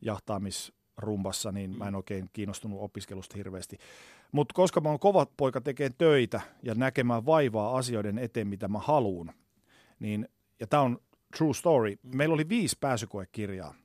[0.02, 3.78] jahtaamisrumbassa, niin mä en oikein kiinnostunut opiskelusta hirveästi.
[4.32, 8.80] Mutta koska mä oon kova poika tekemään töitä ja näkemään vaivaa asioiden eteen, mitä mä
[8.80, 9.32] haluun,
[10.00, 11.00] niin, ja tämä on
[11.38, 12.18] true story, mm.
[12.18, 13.76] meillä oli viisi pääsykoekirjaa.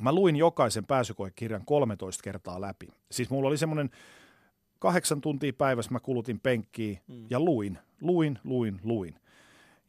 [0.00, 2.88] Mä luin jokaisen pääsykoekirjan 13 kertaa läpi.
[3.10, 3.90] Siis mulla oli semmoinen
[4.78, 7.26] kahdeksan tuntia päivässä mä kulutin penkkiä mm.
[7.30, 9.20] ja luin, luin, luin, luin.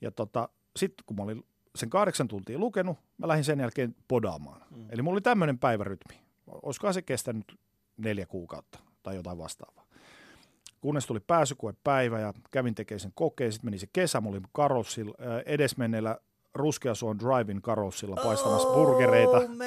[0.02, 1.44] Ja tota, sitten kun mä olin
[1.76, 4.62] sen kahdeksan tuntia lukenut, mä lähdin sen jälkeen podaamaan.
[4.76, 4.86] Mm.
[4.90, 6.16] Eli mulla oli tämmöinen päivärytmi.
[6.48, 7.60] Olisikohan se kestänyt
[7.98, 9.86] neljä kuukautta tai jotain vastaavaa.
[10.82, 13.52] Kunnes tuli pääsykoepäivä ja kävin tekemään sen kokeen.
[13.52, 15.14] Sitten meni se kesä, mulla oli karossilla,
[15.46, 16.18] edesmenneellä
[16.54, 19.40] Ruskeasuon Drivin karossilla paistamassa oh, burgereita.
[19.40, 19.58] Man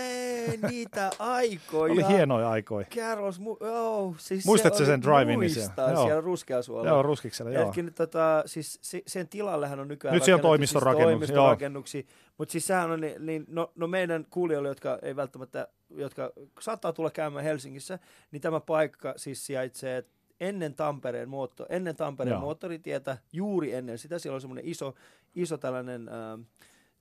[0.70, 1.92] niitä aikoja.
[1.92, 2.87] Oli hienoja aikoja.
[2.87, 5.90] Carlos, mu- oh, siis Muistatko se sen drive-in siellä?
[5.92, 6.04] Joo.
[6.04, 6.88] siellä Ruskeasuolla.
[6.88, 7.66] Joo, Ruskiksella, joo.
[7.66, 11.26] Hetken, tota, siis se, sen tilallehan on nykyään Nyt siellä on toimistorakennuksia.
[11.26, 12.02] Siis toimistorakennuksia.
[12.38, 16.92] Mutta siis sehän on, niin, niin, no, no meidän kuulijoille, jotka ei välttämättä, jotka saattaa
[16.92, 17.98] tulla käymään Helsingissä,
[18.30, 20.04] niin tämä paikka siis sijaitsee
[20.40, 24.18] ennen Tampereen, muotto, ennen Tampereen moottoritietä, juuri ennen sitä.
[24.18, 24.94] Siellä on semmoinen iso,
[25.35, 26.46] iso tällainen, äh,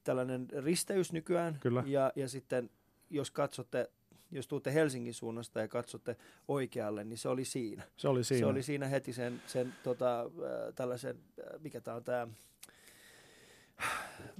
[0.04, 1.58] tällainen risteys nykyään.
[1.60, 1.84] Kyllä.
[1.86, 2.70] Ja, ja sitten
[3.14, 3.90] jos katsotte
[4.32, 6.16] jos tuutte Helsingin suunnasta ja katsotte
[6.48, 7.84] oikealle, niin se oli siinä.
[7.96, 8.40] Se oli siinä.
[8.40, 10.28] Se oli siinä heti sen, sen tota, äh,
[10.76, 12.28] tällaisen, äh, mikä tämä on tämä,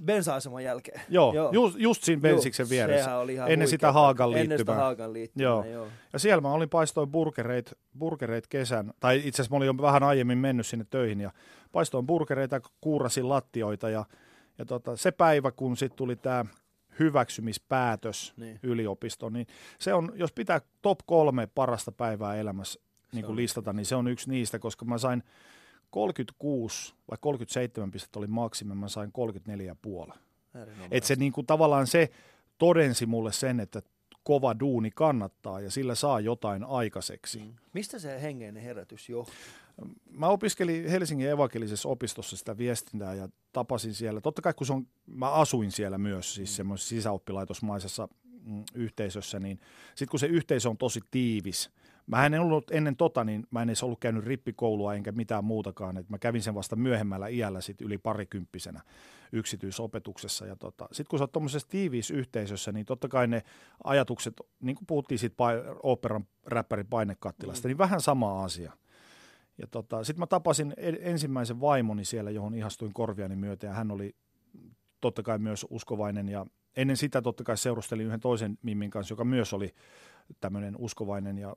[0.04, 1.00] bensa-aseman jälkeen.
[1.08, 1.52] Joo, joo.
[1.52, 3.16] Just, just siinä bensiksen vieressä.
[3.16, 4.44] Oli ihan ennen sitä Haagan liittymää.
[4.44, 5.64] Ennen sitä Haagan liittymää, joo.
[5.64, 5.88] joo.
[6.12, 10.02] Ja siellä mä olin paistoin burgereit, burgereit kesän, tai itse asiassa mä olin jo vähän
[10.02, 11.30] aiemmin mennyt sinne töihin, ja
[11.72, 14.04] paistoin burgereita, kuurasin lattioita, ja,
[14.58, 16.44] ja tota, se päivä, kun sitten tuli tämä
[16.98, 18.60] hyväksymispäätös niin.
[18.62, 19.46] yliopistoon, niin
[19.78, 22.80] se on, jos pitää top kolme parasta päivää elämässä
[23.12, 25.22] niin kuin listata, niin se on yksi niistä, koska mä sain
[25.90, 29.12] 36 vai 37 pistettä oli maksimi, mä sain
[30.08, 30.14] 34,5.
[30.90, 32.10] Että se niin kuin, tavallaan se
[32.58, 33.82] todensi mulle sen, että
[34.22, 37.38] kova duuni kannattaa ja sillä saa jotain aikaiseksi.
[37.38, 37.54] Mm.
[37.72, 39.34] Mistä se hengeinen herätys johtuu?
[40.10, 44.20] Mä opiskelin Helsingin evankelisessa opistossa sitä viestintää ja tapasin siellä.
[44.20, 46.54] Totta kai kun se on, mä asuin siellä myös, siis mm.
[46.54, 48.08] semmoisessa sisäoppilaitosmaisessa
[48.44, 51.70] mm, yhteisössä, niin sitten kun se yhteisö on tosi tiivis,
[52.06, 55.96] Mä en ollut ennen tota, niin mä en edes ollut käynyt rippikoulua enkä mitään muutakaan.
[55.96, 58.80] Et mä kävin sen vasta myöhemmällä iällä sit yli parikymppisenä
[59.32, 60.46] yksityisopetuksessa.
[60.46, 63.42] Ja tota, sitten kun sä oot tuommoisessa tiiviissä yhteisössä, niin totta kai ne
[63.84, 65.36] ajatukset, niin kuin puhuttiin siitä
[65.82, 67.70] operan räppärin painekattilasta, mm.
[67.70, 68.72] niin vähän sama asia.
[69.58, 74.16] Ja tota, sitten mä tapasin ensimmäisen vaimoni siellä, johon ihastuin korviani myötä, ja hän oli
[75.00, 79.24] totta kai myös uskovainen, ja ennen sitä totta kai seurustelin yhden toisen Mimmin kanssa, joka
[79.24, 79.74] myös oli
[80.40, 81.56] tämmöinen uskovainen, ja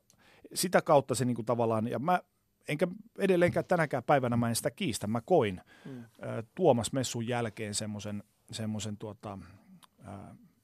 [0.54, 2.20] sitä kautta se niin kuin tavallaan, ja mä
[2.68, 6.04] enkä edelleenkään tänäkään päivänä mä en sitä kiistä, mä koin mm.
[6.56, 9.40] Tuomas Messun jälkeen semmoisen semmoisen tuota,
[10.08, 10.14] äh,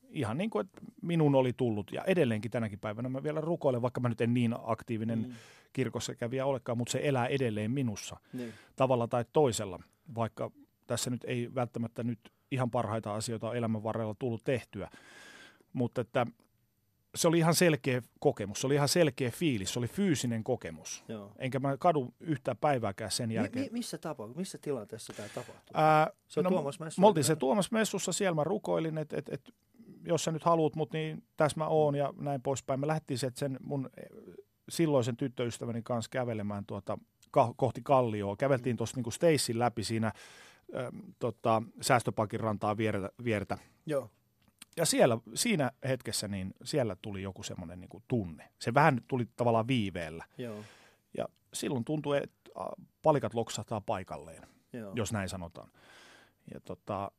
[0.10, 4.02] ihan niin kuin, että minun oli tullut, ja edelleenkin tänäkin päivänä mä vielä rukoilen, vaikka
[4.02, 5.34] mä nyt en niin aktiivinen mm.
[5.74, 8.54] Kirkossa kävijä olekaan, mutta se elää edelleen minussa niin.
[8.76, 9.80] tavalla tai toisella,
[10.16, 10.52] vaikka
[10.88, 12.20] tässä nyt ei välttämättä nyt
[12.52, 14.90] ihan parhaita asioita elämän varrella tullut tehtyä.
[15.74, 16.28] Mutta että
[17.16, 21.04] se oli ihan selkeä kokemus, se oli ihan selkeä fiilis, se oli fyysinen kokemus.
[21.08, 21.32] Joo.
[21.38, 23.66] Enkä mä kadu yhtään päivääkään sen jälkeen.
[23.66, 24.36] Mi- mi- missä tapahtui?
[24.36, 25.74] Missä tilanteessa tämä tapahtui?
[25.74, 27.02] Ää, se no, Tuomas Messu.
[27.02, 29.54] Me oltiin se Tuomas Messussa, siellä mä rukoilin, että et, et,
[30.06, 32.80] jos sä nyt haluat mut, niin tässä mä oon ja näin poispäin.
[32.80, 33.90] Me lähdettiin sen mun
[34.70, 36.98] silloisen tyttöystäväni kanssa kävelemään tuota,
[37.32, 38.36] ka- kohti Kallioa.
[38.36, 40.14] Käveltiin tuossa niinku Stacein läpi siinä äh,
[41.20, 43.58] tota, säästöpakin rantaa vieretä, vieretä.
[43.86, 44.10] Joo.
[44.78, 48.50] Ja siellä, siinä hetkessä niin siellä tuli joku semmoinen niinku tunne.
[48.60, 50.26] Se vähän tuli tavallaan viiveellä.
[50.38, 50.58] Joo.
[51.18, 52.52] Ja silloin tuntui, että
[53.02, 54.92] palikat loksahtaa paikalleen, Joo.
[54.96, 55.70] jos näin sanotaan.
[56.54, 57.12] Ja tota,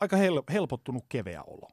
[0.00, 1.68] aika hel- helpottunut keveä olo,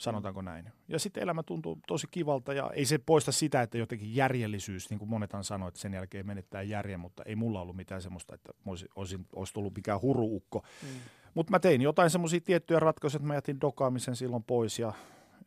[0.00, 0.72] sanotaanko näin.
[0.88, 4.98] Ja sitten elämä tuntuu tosi kivalta ja ei se poista sitä, että jotenkin järjellisyys, niin
[4.98, 8.52] kuin monethan sanoi, että sen jälkeen menettää järjen, mutta ei mulla ollut mitään semmoista, että
[8.66, 10.62] olisin, olisin, olisi tullut mikään huruukko.
[10.82, 10.88] Mm.
[11.34, 14.92] Mutta mä tein jotain semmoisia tiettyjä ratkaisuja, että mä jätin dokaamisen silloin pois ja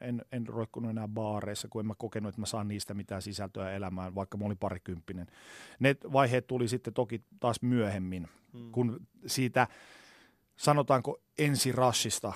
[0.02, 3.72] en, en roikkunut enää baareissa, kun en mä kokenut, että mä saan niistä mitään sisältöä
[3.72, 5.28] elämään, vaikka mä olin parikymppinen.
[5.80, 8.72] Ne vaiheet tuli sitten toki taas myöhemmin, Mm.
[8.72, 9.68] kun siitä
[10.56, 12.34] sanotaanko ensirashista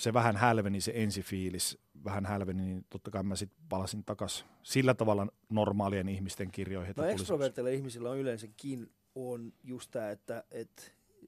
[0.00, 4.94] se vähän hälveni, se ensifiilis vähän hälveni, niin totta kai mä sitten palasin takaisin sillä
[4.94, 6.94] tavalla normaalien ihmisten kirjoihin.
[6.96, 10.82] No ekstroverteilla ihmisillä on yleensäkin on just tämä, että, että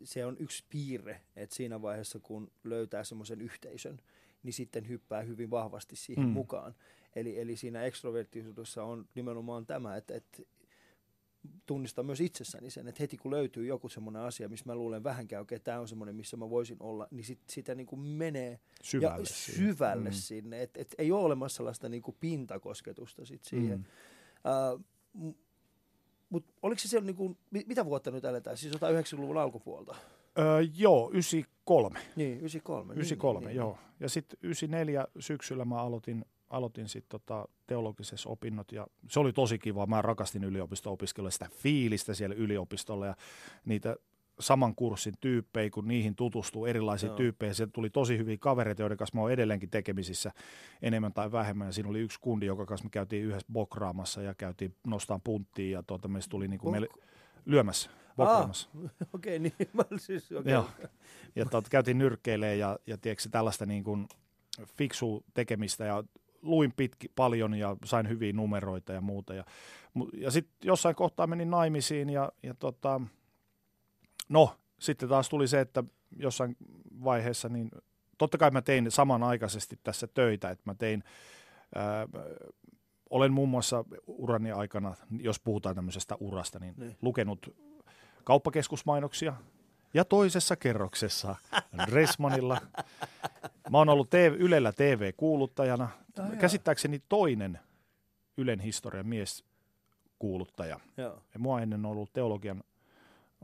[0.05, 4.01] se on yksi piirre, että siinä vaiheessa kun löytää semmoisen yhteisön,
[4.43, 6.31] niin sitten hyppää hyvin vahvasti siihen Mm.
[6.31, 6.75] mukaan.
[7.17, 10.43] Eli, eli siinä ekstroverttisuudessa on nimenomaan tämä, että, että
[11.67, 15.43] tunnistaa myös itsessäni sen, että heti kun löytyy joku semmoinen asia, missä mä luulen vähänkään,
[15.43, 19.19] okei, tämä on semmoinen, missä mä voisin olla, niin sit, sitä niin kuin menee syvälle,
[19.19, 19.65] ja siihen.
[19.65, 20.15] syvälle Mm.
[20.15, 20.63] sinne.
[20.63, 23.79] Että et ei ole olemassa sellaista niin kuin pintakosketusta sit siihen.
[23.79, 24.85] Mm.
[25.25, 25.35] Uh,
[26.31, 28.57] mutta oliko se siellä, niin kuin, mit- mitä vuotta nyt eletään?
[28.57, 29.95] Siis jotain 90-luvun alkupuolta?
[30.39, 32.01] Öö, joo, 93.
[32.17, 32.95] Niin, 93.
[32.95, 33.79] 93, niin, niin, niin, joo.
[34.01, 39.59] Ja sitten 94 syksyllä mä aloitin, aloitin sit tota teologisessa opinnot ja se oli tosi
[39.59, 39.87] kiva.
[39.87, 43.17] Mä rakastin yliopisto-opiskelua, sitä fiilistä siellä yliopistolla ja
[43.65, 43.97] niitä
[44.41, 47.17] saman kurssin tyyppejä, kun niihin tutustuu erilaisiin Joo.
[47.17, 47.55] tyyppeihin.
[47.55, 50.33] Sieltä tuli tosi hyviä kavereita, joiden kanssa mä oon edelleenkin tekemisissä
[50.83, 51.69] enemmän tai vähemmän.
[51.69, 55.71] Ja siinä oli yksi kundi, joka kanssa me käytiin yhdessä bokraamassa ja käytiin nostaa punttiin
[55.71, 56.89] ja tuota, meistä tuli niinku Bok- meille
[57.45, 58.69] lyömässä, bokraamassa.
[59.15, 60.53] Okei, niin mä siis, okei.
[60.53, 60.69] Joo.
[61.37, 64.09] Ja tot, käytiin nyrkkeilemään ja, ja tiedätkö, tällaista niin kuin
[64.77, 66.05] fiksua tekemistä ja
[66.43, 69.35] luin pitki paljon ja sain hyviä numeroita ja muuta.
[69.35, 69.45] Ja,
[70.15, 73.01] ja sitten jossain kohtaa menin naimisiin ja, ja tota,
[74.29, 75.85] no sitten taas tuli se, että
[76.17, 76.57] jossain
[77.05, 77.71] vaiheessa niin
[78.19, 81.05] totta kai mä tein samanaikaisesti tässä töitä, että mä tein
[81.75, 82.07] ää,
[83.11, 86.89] olen muun muassa urani aikana, jos puhutaan tämmöisestä urasta, niin, Niin.
[86.89, 86.97] niin.
[87.03, 87.57] lukenut
[88.25, 89.35] kauppakeskusmainoksia
[89.95, 91.37] ja toisessa kerroksessa
[91.93, 92.61] Resmanilla.
[93.71, 95.89] Mä oon ollut TV, Ylellä TV-kuuluttajana.
[96.19, 96.27] Joo.
[96.41, 97.59] Käsittääkseni toinen
[98.37, 99.45] Ylen historian mies
[100.19, 100.81] kuuluttaja.
[100.97, 101.23] Joo.
[101.35, 102.65] Ja mua ennen on ollut teologian,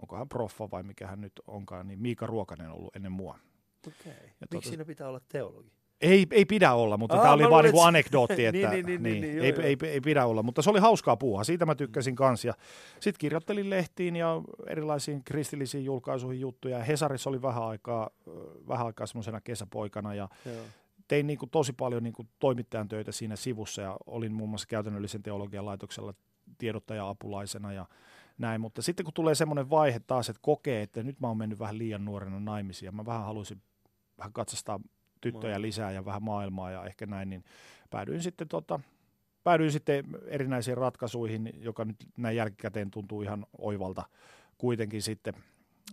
[0.02, 3.38] onkohan proffa vai mikä hän nyt onkaan, niin Miika Ruokanen on ollut ennen mua.
[3.86, 4.12] Okei.
[4.12, 5.72] Ja Miksi tuota- siinä pitää olla teologi?
[6.00, 9.02] Ei, ei pidä olla, mutta Aa, tämä mä oli vaan niinku anekdootti, että Niin, niin,
[9.02, 9.62] niin, niin, joo, ei, joo.
[9.62, 12.54] ei, ei, pidä olla, mutta se oli hauskaa puuhaa, siitä mä tykkäsin kans ja
[13.00, 16.84] sitten kirjoittelin lehtiin ja erilaisiin kristillisiin julkaisuihin juttuja.
[16.84, 18.10] Hesarissa oli vähän aikaa,
[18.68, 20.64] vähän aikaa semmoisena kesäpoikana ja Joo.
[21.08, 25.66] tein niinku tosi paljon niinku toimittajan töitä siinä sivussa ja olin muun muassa käytännöllisen teologian
[25.66, 26.14] laitoksella
[26.58, 27.86] tiedottaja-apulaisena ja
[28.38, 31.58] näin, mutta sitten kun tulee semmoinen vaihe taas, että kokee, että nyt mä oon mennyt
[31.58, 33.62] vähän liian nuorena naimisiin ja mä vähän haluaisin
[34.18, 34.80] vähän katsastaa
[35.20, 35.62] tyttöjä Maailmaa.
[35.62, 37.44] lisää ja vähän maailmaa ja ehkä näin, niin
[37.90, 38.80] päädyin sitten, tota,
[39.44, 44.02] päädyin sitten erinäisiin ratkaisuihin, joka nyt näin jälkikäteen tuntuu ihan oivalta
[44.58, 45.34] kuitenkin sitten.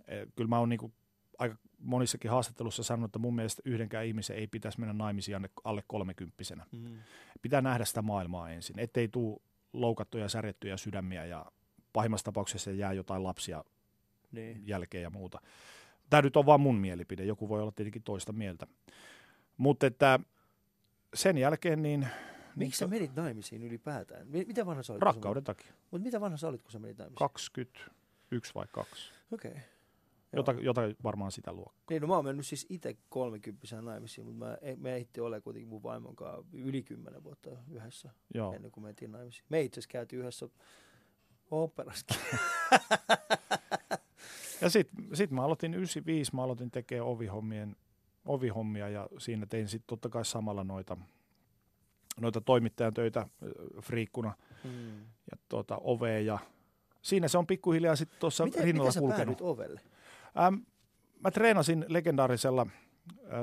[0.08, 0.92] Eh, Kyllä mä oon niinku
[1.38, 5.84] aika monissakin haastattelussa sanonut, että mun mielestä yhdenkään ihmisen ei pitäisi mennä naimisiin alle- alle
[5.88, 6.66] kolmekymppisenä.
[6.72, 6.98] Mm.
[7.42, 9.40] Pitää nähdä sitä maailmaa ensin, ettei tule
[9.74, 11.46] loukattuja, särjettyjä sydämiä ja
[11.94, 13.64] pahimmassa tapauksessa jää jotain lapsia
[14.32, 14.68] Niin.
[14.68, 15.42] jälkeen ja muuta.
[16.10, 18.68] Tämä nyt on vaan mun mielipide, joku voi olla tietenkin toista mieltä.
[19.58, 20.20] Mutta että
[21.14, 22.08] sen jälkeen niin
[22.56, 24.28] Miksi sä menit naimisiin ylipäätään?
[24.28, 25.02] Mi- Mitä vanha sä olit?
[25.04, 27.18] rakkauden takia, Mutta mitä vanha sä olit, kun sä menit naimisiin?
[27.18, 29.52] 21 vai 2, Okei.
[29.52, 29.62] Okay.
[30.34, 31.84] jota, jota varmaan sitä luokkaa.
[31.90, 35.42] Niin, no mä oon mennyt siis itse kolmekymppisenä naimisiin, mutta mä, ei- me ehti ole
[35.42, 38.54] kuitenkin mun vaimon kanssa yli kymmenen vuotta yhdessä Joo.
[38.54, 39.46] ennen kuin mentiin naimisiin.
[39.50, 40.50] Me itse asiassa käytiin yhdessä
[41.52, 42.18] operaskin.
[44.62, 47.76] Ja sitten sit mä aloitin 95, mä aloitin tekemään ovihommien,
[48.26, 50.98] ovihommia ja siinä tein sitten totta kai samalla noita,
[52.22, 53.28] noita toimittajan töitä
[53.82, 54.34] friikkuna
[54.64, 55.00] Mm.
[55.32, 56.40] ja tuota, ovea ja
[57.02, 59.42] siinä se on pikkuhiljaa sitten tuossa Miten, rinnalla miten kulkenut.
[59.42, 59.82] ovelle?
[60.44, 60.56] Ähm,
[61.24, 62.68] mä treenasin legendaarisella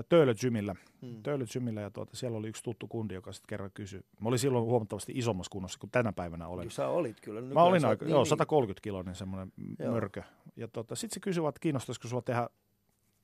[0.09, 0.75] Töölö Gymillä.
[1.03, 1.23] Mm.
[1.23, 4.01] Töölö Gymillä ja tuota, siellä oli yksi tuttu kundi, joka sitten kerran kysyi.
[4.21, 6.71] Mä olin silloin huomattavasti isommassa kunnossa kuin tänä päivänä olen.
[6.71, 7.41] Sä olit kyllä.
[7.41, 9.53] Mä Nykyään olin sä oot aika, niin, joo, niin- 130 kiloinen semmoinen
[9.91, 10.23] mörkö.
[10.57, 12.49] Ja tota, sitten se kysyi, että kiinnostaisiko sua tehdä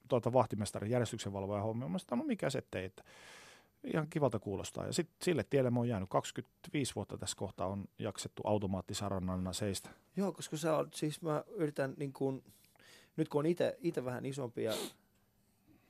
[0.08, 1.88] tuota, vahtimestarin järjestyksenvalvoja hommia.
[1.88, 3.04] Mä sanoin, no mikä se ettei, että
[3.84, 4.86] ihan kivalta kuulostaa.
[4.86, 6.08] Ja sitten sille tielle mä oon jäänyt.
[6.10, 9.90] 25 vuotta tässä kohtaa on jaksettu automaattisarannana seistä.
[10.16, 12.44] Joo, koska sä oot, siis mä yritän niin kuin,
[13.16, 13.46] nyt kun on
[13.80, 14.72] itse vähän isompi ja,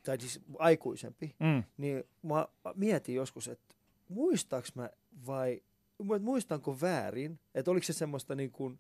[0.03, 1.63] tai siis aikuisempi, Mm.
[1.77, 3.75] niin mä mietin joskus, että
[4.09, 4.91] muistaaks mä
[5.27, 5.63] vai,
[6.03, 8.79] mu- muistanko väärin, että oliko se semmoista niin kuin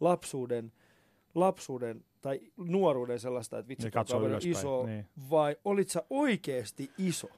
[0.00, 0.72] lapsuuden,
[1.40, 5.06] lapsuuden tai nuoruuden sellaista, että vitsi, Ja katsoo kaveri on iso, niin.
[5.30, 7.28] vai olit sä oikeasti iso?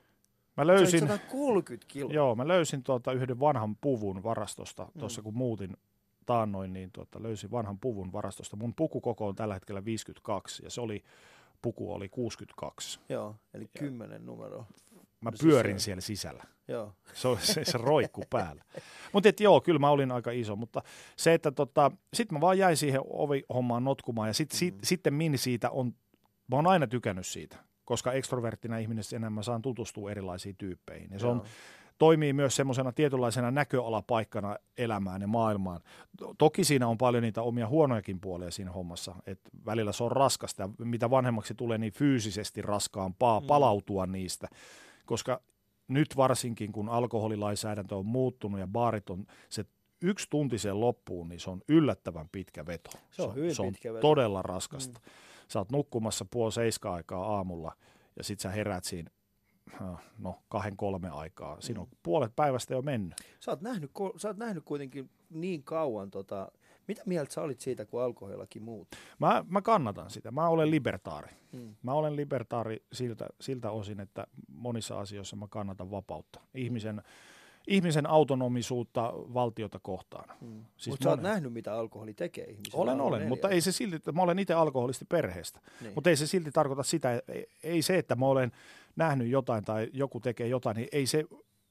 [0.56, 0.82] Mä Löysin.
[0.82, 2.12] löysin, Sä olit 130 kiloa.
[2.12, 4.84] joo, mä löysin tuota yhden vanhan puvun varastosta.
[4.94, 4.98] Mm.
[4.98, 5.76] Tuossa kun muutin
[6.26, 8.56] taannoin, niin tuota, löysin vanhan puvun varastosta.
[8.56, 11.02] Mun pukukoko on tällä hetkellä 52 ja se oli,
[11.62, 13.00] puku oli 62.
[13.08, 14.66] Joo, eli kymmenen numero.
[15.20, 16.44] Mä No siis pyörin siellä sisällä.
[16.68, 16.92] Joo.
[17.14, 18.64] Se, on- se, se roikku päällä.
[19.12, 20.82] Mutta joo, kyllä mä olin aika iso, mutta
[21.16, 24.80] se, että tota, sitten mä vaan jäin siihen ovihommaan notkumaan ja sit, sit, Mm.
[24.84, 25.94] sitten min siitä on,
[26.48, 31.08] mä oon aina tykännyt siitä, koska ekstroverttina ihmisenä enemmän saan tutustua erilaisiin tyyppeihin.
[31.12, 31.46] Ja se on, Joo.
[31.98, 35.80] toimii myös semmoisena tietynlaisena näköalapaikkana elämään ja maailmaan.
[36.18, 40.12] To- Toki siinä on paljon niitä omia huonojakin puolia siinä hommassa, että välillä se on
[40.12, 43.46] raskasta ja mitä vanhemmaksi tulee, niin fyysisesti raskaampaa Mm.
[43.46, 44.48] palautua niistä,
[45.10, 45.40] koska
[45.88, 49.64] nyt varsinkin kun alkoholilainsäädäntö on muuttunut ja baarit on se
[50.02, 52.90] yksi tunti sen loppuun, niin se on yllättävän pitkä veto.
[53.10, 54.00] Se on hyvin se on veto.
[54.00, 54.98] todella raskasta.
[54.98, 55.10] Mm.
[55.48, 57.72] Sä oot nukkumassa puoli seiskaa aikaa aamulla
[58.16, 59.10] ja sit sä herät siinä
[59.82, 61.60] äh, no kahden kolme aikaa.
[61.60, 61.96] Siinä on Mm.
[62.02, 63.14] puolet päivästä jo mennyt.
[63.40, 66.52] Sä oot, nähnyt, sä oot nähnyt kuitenkin niin kauan, tota,
[66.88, 68.88] mitä mieltä sä olit siitä, kun alkoholillakin muut?
[69.18, 70.30] Mä, mä kannatan sitä.
[70.30, 71.30] Mä olen libertaari.
[71.52, 71.74] Mm.
[71.82, 76.40] Mä olen libertaari siltä, siltä osin, että monissa asioissa mä kannatan vapautta.
[76.54, 77.02] Ihmisen,
[77.66, 80.36] ihmisen autonomisuutta valtiota kohtaan.
[80.40, 80.64] Mm.
[80.76, 82.82] Siis Mutta sä oot nähnyt, mitä alkoholi tekee ihmisille.
[82.82, 85.60] Olen, olen, mutta ei se silti, että mä olen itse alkoholisti perheestä.
[85.80, 85.92] Niin.
[85.94, 88.52] Mutta ei se silti tarkoita sitä, ei, ei se, että mä olen
[88.96, 91.24] nähnyt jotain tai joku tekee jotain, niin ei se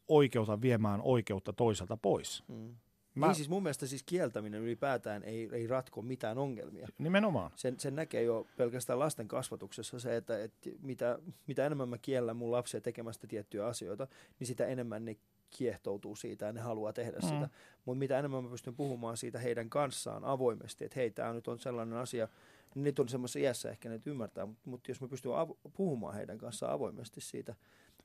[0.08, 2.44] oikeuta viemään oikeutta toiselta pois.
[2.48, 2.76] Mm.
[3.16, 6.88] Mä, Niin siis mun mielestä siis kieltäminen ylipäätään ei, ei ratko mitään ongelmia.
[6.98, 7.52] Nimenomaan.
[7.56, 12.36] Sen, sen näkee jo pelkästään lasten kasvatuksessa se, että, että mitä, mitä enemmän mä kiellän
[12.36, 14.08] mun lapsia tekemästä tiettyjä asioita,
[14.40, 15.16] niin sitä enemmän ne
[15.50, 17.28] kiehtoutuu siitä ja ne haluaa tehdä Mm.
[17.28, 17.50] sitä.
[17.86, 21.60] Mutta mitä enemmän mä pystyn puhumaan siitä heidän kanssaan avoimesti, että hei, tämä nyt on
[21.60, 22.28] sellainen asia,
[22.76, 26.16] niin nyt on semmoisessa iässä ehkä ne ymmärtää, mutta mut jos mä pystyn avo- puhumaan
[26.16, 27.56] heidän kanssaan avoimesti siitä,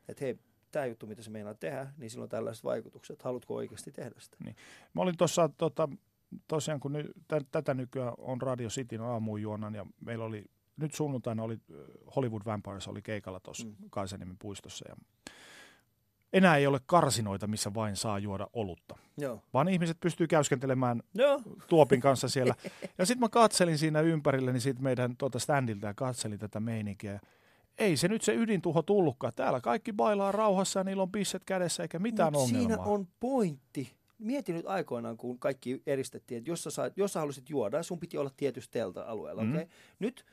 [0.09, 0.39] että hei,
[0.75, 3.23] tämä juttu, mitä se meinaa tehdä, niin sillä on tällaiset vaikutukset.
[3.23, 4.37] Haluatko oikeasti tehdä sitä?
[4.95, 5.89] Mä olin tuossa tota,
[6.49, 10.45] tosiaan, kun ny, tä, tätä nykyään on Radio Cityn aamujuonan ja meillä oli,
[10.77, 11.59] nyt sunnuntaina oli
[12.17, 13.75] Hollywood Vampires oli keikalla tuossa mm.
[13.91, 14.97] Kaisaniemen puistossa ja
[16.33, 19.43] enää ei ole karsinoita, missä vain saa juoda olutta, Joo.
[19.55, 21.41] vaan ihmiset pystyy käyskentelemään Joo.
[21.69, 22.55] Tuopin kanssa siellä.
[22.99, 27.21] Ja sitten mä katselin siinä ympärilleni siitä meidän tuota standilta ja katselin tätä meininkiä.
[27.79, 29.33] Ei se nyt se ydintuho tullutkaan.
[29.37, 32.69] Täällä kaikki bailaa rauhassa ja niillä on pisset kädessä eikä mitään Mut ongelmaa.
[32.69, 33.93] Siinä on pointti.
[34.19, 38.01] Mieti nyt aikoinaan, kun kaikki eristettiin, että jos sä, sait, jos sä halusit juoda, sun
[38.01, 39.45] piti olla tietystä alueella.
[39.45, 39.53] Mm.
[39.53, 39.67] Okay?
[39.99, 40.25] Nyt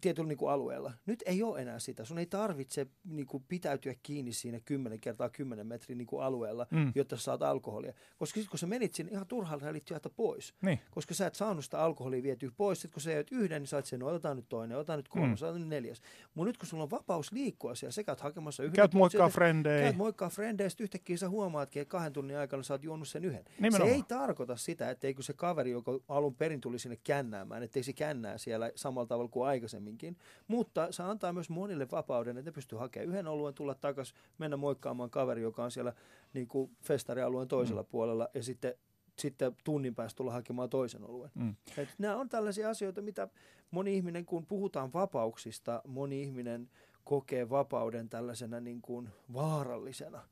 [0.00, 0.92] tietyllä niin kuin alueella.
[1.06, 2.04] Nyt ei ole enää sitä.
[2.04, 6.66] Sun ei tarvitse niin kuin, pitäytyä kiinni siinä 10 kertaa 10 metrin niin kuin alueella,
[6.70, 6.92] Mm.
[6.94, 7.92] jotta saat alkoholia.
[8.18, 10.54] Koska sitten kun sä menit sinne, ihan turhaan sä elit sieltä pois.
[10.62, 10.78] Niin.
[10.90, 12.80] Koska sä et saanut sitä alkoholia vietyä pois.
[12.80, 15.40] Sitten kun sä jäät yhden, niin sä sen, no otetaan nyt toinen, otetaan nyt kolmas,
[15.40, 15.44] Mm.
[15.46, 16.00] otetaan nyt neljäs.
[16.34, 18.76] Mutta nyt kun sulla on vapaus liikkua siellä, sä käyt hakemassa yhden.
[18.76, 19.82] Käyt moikkaa frendejä.
[19.82, 23.44] Käyt moikkaa frendeistä, yhtäkkiä sä huomaatkin, että kahden tunnin aikana sä oot juonut sen yhden.
[23.60, 23.90] Nimenomaan.
[23.90, 27.92] Se ei tarkoita sitä, etteikö se kaveri, joka alun perin tuli sinne kännäämään, ettei se
[27.92, 29.48] kännää siellä samalla tavalla kuin
[29.84, 30.16] aikaisemminkin.
[30.48, 34.56] Mutta se antaa myös monille vapauden, että ne pystyy hakemaan yhden oluen, tulla takaisin, mennä
[34.56, 35.92] moikkaamaan kaveri, joka on siellä
[36.34, 37.88] niin kuin festarialueen toisella mm.
[37.88, 38.74] puolella ja sitten
[39.18, 41.30] sitten tunnin päästä tulla hakemaan toisen oluen.
[41.34, 41.54] Mm.
[41.78, 43.28] Et nämä on tällaisia asioita, mitä
[43.70, 46.68] moni ihminen, kun puhutaan vapauksista, moni ihminen
[47.04, 50.22] kokee vapauden tällaisena niin kuin vaarallisena.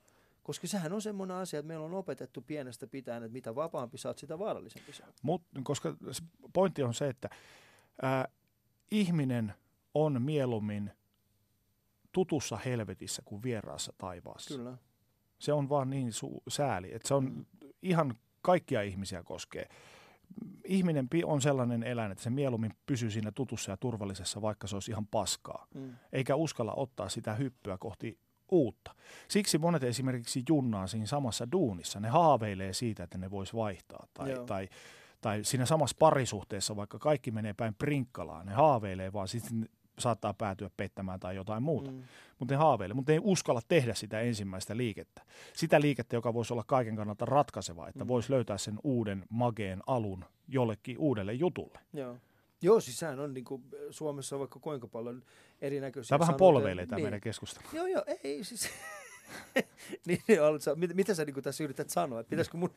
[0.42, 4.18] Koska sehän on semmoinen asia, että meillä on opetettu pienestä pitäen, että mitä vapaampi saat,
[4.18, 5.14] sitä vaarallisempi saat.
[5.22, 5.96] Mut, koska
[6.52, 7.30] pointti on se, että
[8.02, 8.28] ää,
[8.92, 9.54] ihminen
[9.94, 10.90] on mieluummin
[12.12, 14.56] tutussa helvetissä kuin vieraassa taivaassa.
[14.56, 14.76] Kyllä.
[15.38, 17.46] Se on vaan niin su- sääli, että se on
[17.82, 19.68] ihan kaikkia ihmisiä koskee.
[20.64, 24.90] Ihminen on sellainen eläin, että se mieluummin pysyy siinä tutussa ja turvallisessa, vaikka se olisi
[24.90, 25.92] ihan paskaa, Mm.
[26.12, 28.18] eikä uskalla ottaa sitä hyppyä kohti
[28.50, 28.94] uutta.
[29.28, 32.00] Siksi monet esimerkiksi junnaa siinä samassa duunissa.
[32.00, 34.06] Ne haaveilee siitä, että ne vois vaihtaa.
[34.14, 34.44] Tai, Joo.
[34.44, 34.68] tai,
[35.22, 39.68] tai siinä samassa parisuhteessa, vaikka kaikki menee päin prinkkalaan, ne haaveilee vaan sitten
[39.98, 41.90] saattaa päätyä pettämään tai jotain muuta.
[41.90, 42.02] Mm.
[42.38, 45.22] Mutta ne haaveilee, mutta ne ei uskalla tehdä sitä ensimmäistä liikettä.
[45.52, 48.08] Sitä liikettä, joka voisi olla kaiken kannalta ratkaiseva, että mm.
[48.08, 51.78] voisi löytää sen uuden mageen alun jollekin uudelle jutulle.
[51.92, 52.16] Joo.
[52.62, 55.22] Joo, siis sehän on niin kuin, Suomessa vaikka kuinka paljon
[55.60, 57.04] erinäköisiä Tämä vähän polveilee tämä niin.
[57.04, 57.66] meidän keskustelu.
[57.72, 58.70] Joo, joo, ei siis...
[60.06, 60.40] niin, niin
[60.76, 62.20] mit, mitä sä niin tässä yrität sanoa?
[62.20, 62.70] Että pitäisikö mun...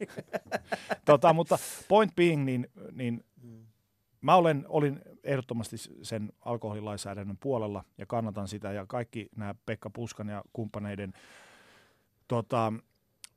[1.06, 3.66] tota, mutta point being, niin, niin mm.
[4.22, 10.30] mä olen, olin ehdottomasti sen alkoholilainsäädännön puolella ja kannatan sitä ja kaikki nämä Pekka Puskan
[10.30, 11.14] ja kumppaneiden
[12.28, 12.74] tota,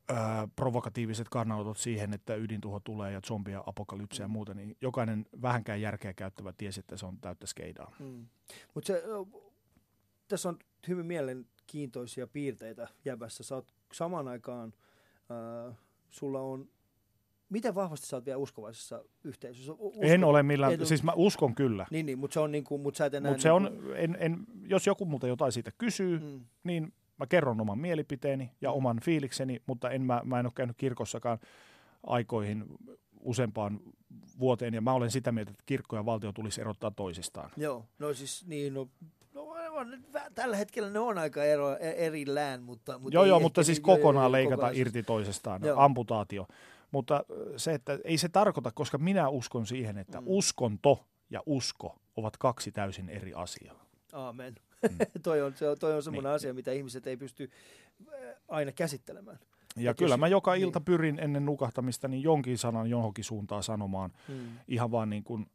[0.09, 4.31] ää, provokatiiviset kannanotot siihen, että ydintuho tulee ja zombia, apokalypsia ja mm.
[4.31, 7.91] muuta, niin jokainen vähänkään järkeä käyttävä tiesi, että se on täyttä skeidaa.
[7.99, 8.25] Mm.
[8.73, 9.03] Mutta se,
[10.27, 11.05] tässä on hyvin
[11.73, 13.43] mielenkiintoisia piirteitä jäbässä.
[13.43, 14.73] Sä oot samaan aikaan,
[15.29, 15.73] ää,
[16.09, 16.69] sulla on
[17.49, 19.73] Miten vahvasti sä oot vielä uskovaisessa yhteisössä?
[19.73, 21.85] Usko, en ole millään, et, siis mä uskon kyllä.
[21.91, 23.31] Niin, niin mutta se on niin kuin, mutta sä et enää...
[23.31, 23.91] Mut se niin kuin...
[23.91, 26.45] on, en, en, jos joku multa jotain siitä kysyy, mm.
[26.63, 30.77] niin mä kerron oman mielipiteeni ja oman fiilikseni, mutta en, mä, mä en ole käynyt
[30.77, 31.39] kirkossakaan
[32.03, 32.65] aikoihin
[33.19, 33.79] useampaan
[34.39, 37.51] vuoteen, ja mä olen sitä mieltä, että kirkko ja valtio tulisi erottaa toisistaan.
[37.57, 38.89] Joo, no siis niin, no
[39.79, 40.03] on,
[40.35, 42.99] tällä hetkellä ne on aika ero, e- erillään, mutta...
[42.99, 44.75] mutta joo, joo, mutta siis niin, kokonaan leikata kokonaan.
[44.75, 45.79] irti toisestaan, joo.
[45.79, 46.47] amputaatio.
[46.91, 47.23] Mutta
[47.57, 50.27] se, että ei se tarkoita, koska minä uskon siihen, että mm.
[50.27, 53.85] uskonto ja usko ovat kaksi täysin eri asiaa.
[54.13, 54.55] Aamen.
[54.89, 54.97] Mm.
[55.23, 56.35] toi on, se, toi on semmoinen niin.
[56.35, 57.51] asia, mitä ihmiset ei pysty
[58.47, 59.39] aina käsittelemään.
[59.75, 60.63] Ja Et kyllä jos, mä joka niin.
[60.63, 64.11] ilta pyrin ennen nukahtamista niin jonkin sanan johonkin suuntaan sanomaan.
[64.27, 64.47] Hmm.
[64.67, 65.49] Ihan vaan niin kuin,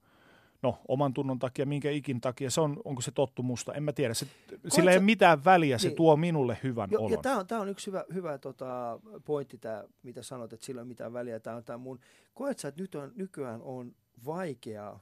[0.65, 4.15] no oman tunnon takia, minkä ikin takia, se on, onko se tottumusta, en mä tiedä.
[4.15, 4.27] Se,
[4.69, 5.97] sillä ei ole mitään väliä, se niin.
[5.97, 7.13] tuo minulle hyvän jo, olon.
[7.13, 10.79] Ja tämä on, tää on yksi hyvä, hyvä tota, pointti, tää, mitä sanot, että sillä
[10.79, 11.41] ei ole mitään väliä.
[11.41, 12.01] Tämä on tämä mun,
[12.35, 13.95] koet sä, että nyt on, nykyään on
[14.25, 14.99] vaikea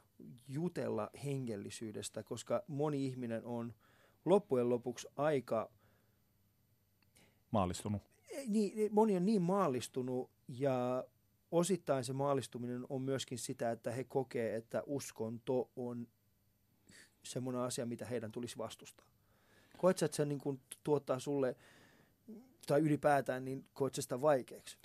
[0.48, 3.74] jutella hengellisyydestä, koska moni ihminen on
[4.24, 5.70] loppujen lopuksi aika...
[7.50, 8.02] Maallistunut.
[8.48, 11.04] Niin, moni on niin maallistunut ja
[11.52, 16.08] osittain se maallistuminen on myöskin sitä, että he kokee, että uskonto on
[17.22, 19.06] semmoinen asia, mitä heidän tulisi vastustaa.
[19.78, 21.56] Koet sä, että se niin kuin tuottaa sulle,
[22.66, 24.78] tai ylipäätään, niin koet sitä vaikeaksi?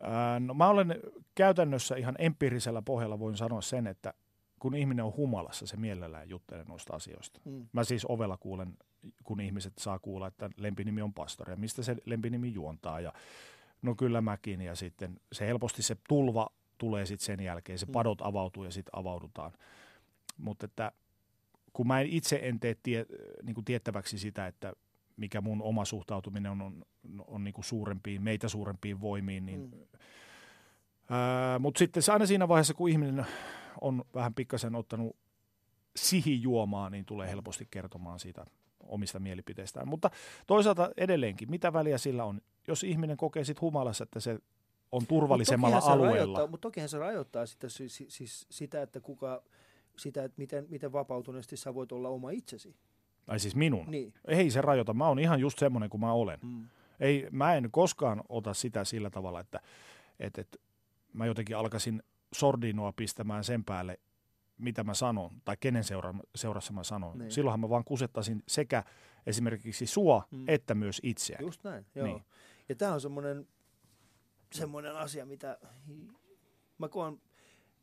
[0.00, 1.00] Ää, no mä olen
[1.34, 4.14] käytännössä ihan empiirisellä pohjalla voin sanoa sen, että
[4.58, 7.40] kun ihminen on humalassa, se mielellään juttelee noista asioista.
[7.44, 7.66] Mm.
[7.72, 8.76] Mä siis ovella kuulen,
[9.24, 13.12] kun ihmiset saa kuulla, että lempinimi on pastori ja mistä se lempinimi juontaa ja
[13.84, 16.46] no kyllä mäkin ja sitten se helposti se tulva
[16.78, 17.92] tulee sitten sen jälkeen, se mm.
[17.92, 19.52] padot avautuu ja sitten avaudutaan.
[20.38, 20.92] Mutta että
[21.72, 23.06] kun mä itse en tee tie,
[23.42, 24.72] niin kuin tiettäväksi sitä, että
[25.16, 26.84] mikä mun oma suhtautuminen on, on,
[27.26, 29.78] on niin kuin suurempiin, meitä suurempiin voimiin, niin mm.
[31.60, 33.26] mutta sitten se aina siinä vaiheessa, kun ihminen
[33.80, 35.16] on vähän pikkasen ottanut
[35.96, 38.46] sihijuomaa, niin tulee helposti kertomaan siitä
[38.86, 39.88] omista mielipiteistään.
[39.88, 40.10] Mutta
[40.46, 44.38] toisaalta edelleenkin, mitä väliä sillä on, jos ihminen kokee sitten humalassa, että se
[44.92, 46.14] on turvallisemmalla mut alueella.
[46.14, 49.42] Rajoittaa, mutta tokihan se rajoittaa sitä, siis, siis sitä, että kuka,
[49.96, 52.76] sitä, että miten, miten vapautuneesti sä voit olla oma itsesi.
[53.26, 53.86] Ai siis minun?
[53.90, 54.14] Niin.
[54.28, 56.38] Ei se rajoita, mä oon ihan just semmoinen kuin mä olen.
[56.42, 56.68] Mm.
[57.00, 59.60] Ei, mä en koskaan ota sitä sillä tavalla, että,
[60.20, 60.58] että, että
[61.12, 62.02] mä jotenkin alkaisin
[62.34, 63.98] sordinoa pistämään sen päälle,
[64.58, 67.18] mitä mä sanon, tai kenen seura- seurassa mä sanon.
[67.18, 67.30] Niin.
[67.30, 68.84] Silloinhan mä vaan kusettaisin sekä
[69.26, 70.44] esimerkiksi sua, mm.
[70.48, 71.38] että myös itseä.
[71.40, 72.06] Just näin, joo.
[72.06, 72.22] Niin.
[72.68, 73.48] Ja tämä on semmoinen,
[74.52, 75.58] semmoinen asia, mitä
[76.78, 77.20] mä koen,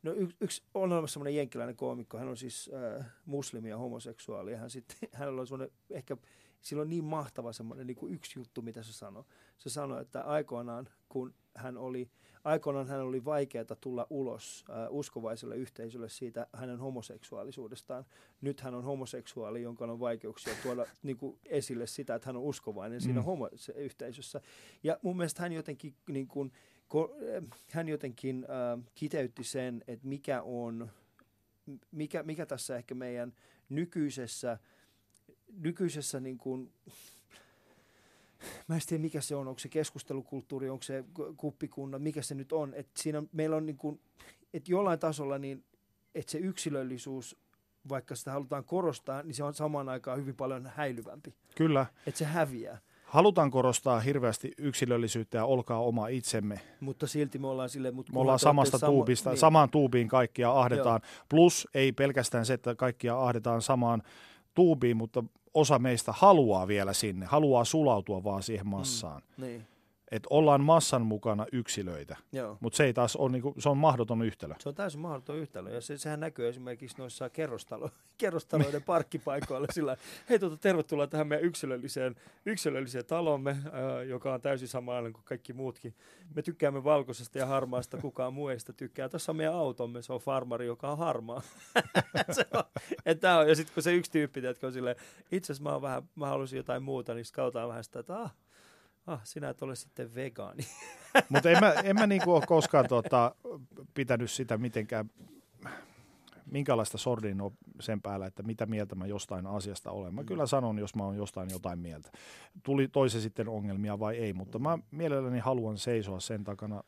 [0.04, 2.70] no y- yksi, on olemassa semmoinen jenkkiläinen koomikko, hän on siis
[3.00, 6.18] äh, muslimi ja homoseksuaali, ja hän sitten, hänellä on semmoinen, ehkä
[6.62, 9.24] sillä on niin mahtava semmoinen niin kuin yksi juttu, mitä se sanoi.
[9.58, 12.10] Se sanoi, että aikoinaan, kun hän oli
[12.44, 18.06] aikoinaan hän oli vaikeaa tulla ulos äh, uskovaiselle yhteisölle siitä hänen homoseksuaalisuudestaan.
[18.42, 22.44] Nyt hän on homoseksuaali, jonka on vaikeuksia tuoda niin kuin esille sitä, että hän on
[22.44, 23.04] uskovainen mm.
[23.04, 24.42] siinä homo-yhteisössä.
[24.84, 26.52] Ja mun mielestä hän jotenkin, niin kuin,
[26.88, 30.92] ko, äh, hän jotenkin äh, kiteytti sen, että mikä on,
[31.92, 33.34] mikä, mikä tässä ehkä meidän
[33.70, 34.58] nykyisessä,
[35.58, 36.72] nykyisessä niin kuin,
[38.68, 41.04] mä en tiedä mikä se on, onko se keskustelukulttuuri, onko se
[41.38, 42.74] kuppikunna, mikä se nyt on.
[42.74, 44.00] Että siinä meillä on niin kuin,
[44.54, 45.64] että jollain tasolla niin,
[46.16, 47.36] että se yksilöllisyys,
[47.90, 51.34] vaikka sitä halutaan korostaa, niin se on samaan aikaan hyvin paljon häilyvämpi.
[51.56, 51.86] Kyllä.
[52.08, 52.80] Että se häviää.
[53.06, 56.62] Halutaan korostaa hirveästi yksilöllisyyttä ja olkaa oma itsemme.
[56.80, 57.92] Mutta silti me ollaan sille...
[57.92, 59.38] Mutta me ollaan samasta samo, tuubista, niin.
[59.38, 61.02] samaan tuubiin kaikkia ahdetaan.
[61.04, 61.26] Joo.
[61.30, 64.04] Plus ei pelkästään se, että kaikkia ahdetaan samaan
[64.54, 65.24] tuubiin, mutta
[65.54, 69.22] osa meistä haluaa vielä sinne, haluaa sulautua vaan siihen massaan.
[69.38, 69.68] Mm, niin.
[70.12, 72.58] Että ollaan massan mukana yksilöitä, Joo.
[72.60, 74.56] mutta se ei taas ole, niinku, se on mahdoton yhtälö.
[74.60, 79.98] Se on täysin mahdoton yhtälö, ja se, sehän näkyy esimerkiksi noissa kerrostalo, kerrostaloiden parkkipaikoilla sillä,
[80.30, 85.54] hei tuota, tervetuloa tähän meidän yksilölliseen, yksilölliseen talomme, ää, joka on täysin samanlainen kuin kaikki
[85.54, 85.96] muutkin.
[86.36, 89.10] Me tykkäämme valkoisesta ja harmaasta, kukaan muu ei sitä tykkää.
[89.10, 91.42] Tässä on meidän automme, se on farmari, joka on harmaa.
[92.32, 92.64] se on,
[93.06, 94.96] että on, ja sitten kun se yksi tyyppi, tiedätkö, on silleen,
[95.32, 98.36] itse asiassa mä, vähän, mä haluaisin jotain muuta, niin skautaan vähän sitä, että ah,
[99.08, 100.64] ah, sinä et ole sitten vegaani.
[101.30, 103.36] Mutta en mä, en mä niinku ole koskaan tota,
[103.94, 105.10] pitänyt sitä mitenkään,
[106.46, 110.14] minkälaista sordin on sen päällä, että mitä mieltä mä jostain asiasta olen.
[110.16, 110.26] Mä Mm.
[110.26, 112.12] kyllä sanon, jos mä oon jostain jotain mieltä.
[112.64, 116.84] Tuli toise sitten ongelmia vai ei, mutta mä mielelläni haluan seisoa sen takana,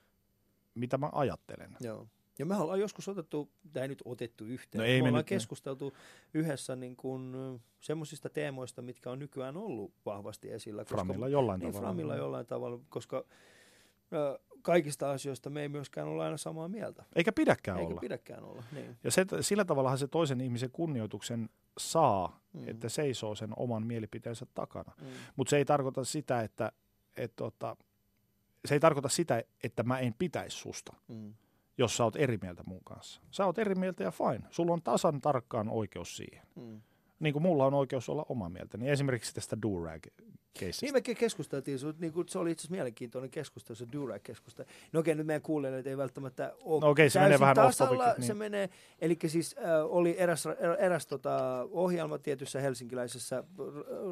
[0.75, 1.77] mitä mä ajattelen.
[1.79, 2.07] Joo.
[2.39, 5.27] Ja me ollaan joskus otettu, tai ei nyt otettu yhteen, No ei me ollaan nyt-
[5.27, 5.93] keskusteltu
[6.33, 7.33] yhdessä niin kuin,
[7.79, 10.81] semmoisista teemoista, mitkä on nykyään ollut vahvasti esillä.
[10.83, 11.87] Koska, Framilla jollain niin, tavalla.
[11.87, 13.23] Framilla jollain tavalla, koska
[14.13, 17.03] ö, kaikista asioista me ei myöskään olla aina samaa mieltä.
[17.15, 17.99] Eikä pidäkään Eikä olla.
[18.01, 18.63] pidäkään olla.
[18.71, 18.97] Niin.
[19.03, 22.67] Ja se, sillä tavallahan se toisen ihmisen kunnioituksen saa, Mm.
[22.69, 24.91] että seisoo sen oman mielipiteensä takana.
[25.01, 25.07] Mm.
[25.35, 26.71] Mutta se ei tarkoita sitä, että,
[27.17, 27.75] että tota,
[28.65, 31.33] se ei tarkoita sitä, että mä en pitäisi susta, Mm.
[31.77, 33.21] Jos sä oot eri mieltä mun kanssa.
[33.31, 34.47] Sä oot eri mieltä ja fine.
[34.49, 36.47] Sulla on tasan tarkkaan oikeus siihen.
[36.55, 36.81] Mm.
[37.19, 38.77] Niin kuin mulla on oikeus olla oma mieltä.
[38.77, 40.03] Niin esimerkiksi tästä durag
[40.59, 40.85] keissistä.
[40.85, 44.67] Niin mekin keskusteltiin, se, niin se oli itse asiassa mielenkiintoinen keskustelu, se Durac-keskustelu.
[44.91, 48.23] No okei, nyt meidän kuulijat ei välttämättä ole No okei, se menee vähän tasalla, niin.
[48.23, 53.43] se menee, eli siis äh, oli eräs, er- eräs tota, ohjelma tietyssä helsinkiläisessä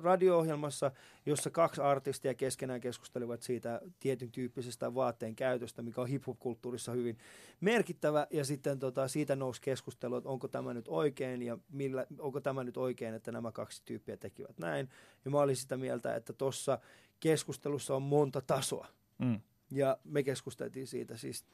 [0.04, 0.92] radio-ohjelmassa,
[1.26, 7.18] jossa kaksi artistia keskenään keskustelivat siitä tietyn tyyppisestä vaatteen käytöstä, mikä on hip-hop-kulttuurissa hyvin
[7.62, 12.42] merkittävä, ja sitten tota, siitä nousi keskustelu, että onko tämä nyt oikein, ja millä, onko
[12.42, 14.90] tämä nyt oikein, että nämä kaksi tyyppiä tekivät näin.
[15.26, 16.80] Ja mä olin sitä mieltä, että tuossa
[17.20, 18.88] keskustelussa on monta tasoa.
[19.18, 19.42] Mm.
[19.72, 21.46] Ja me keskusteltiin siitä siis,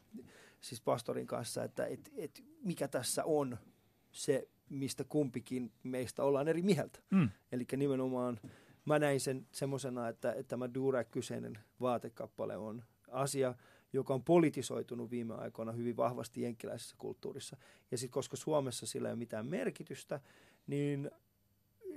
[0.61, 3.57] siis pastorin kanssa, että et, et mikä tässä on
[4.11, 6.99] se, mistä kumpikin meistä ollaan eri mieltä.
[7.11, 7.30] Mm.
[7.51, 8.39] Eli nimenomaan
[8.86, 13.55] mä näin sen semmoisena, että, että tämä Durac-kyseinen vaatekappale on asia,
[13.93, 17.57] joka on politisoitunut viime aikoina hyvin vahvasti jenkkiläisessä kulttuurissa.
[17.91, 20.19] Ja sitten koska Suomessa sillä ei ole mitään merkitystä,
[20.67, 21.11] niin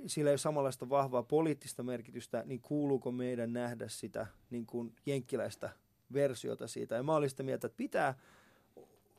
[0.07, 5.69] sillä ei ole samanlaista vahvaa poliittista merkitystä, niin kuuluuko meidän nähdä sitä niin kuin jenkkiläistä
[6.13, 6.95] versiota siitä.
[6.95, 8.13] Ja mä olin sitä mieltä, että pitää,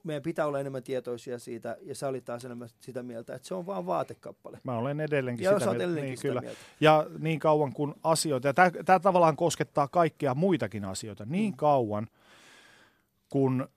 [0.04, 3.54] meidän pitää olla enemmän tietoisia siitä, ja sä olit taas enemmän sitä mieltä, että se
[3.54, 4.60] on vaan vaatekappale.
[4.64, 5.76] Mä olen edelleenkin Ja sitä mieltä.
[5.76, 6.40] edelleenkin Niin, sitä kyllä.
[6.40, 6.58] mieltä.
[6.80, 8.54] Ja niin kauan kuin asioita, ja
[8.84, 11.56] tämä tavallaan koskettaa kaikkia muitakin asioita, niin Mm.
[11.56, 12.06] kauan
[13.28, 13.68] kun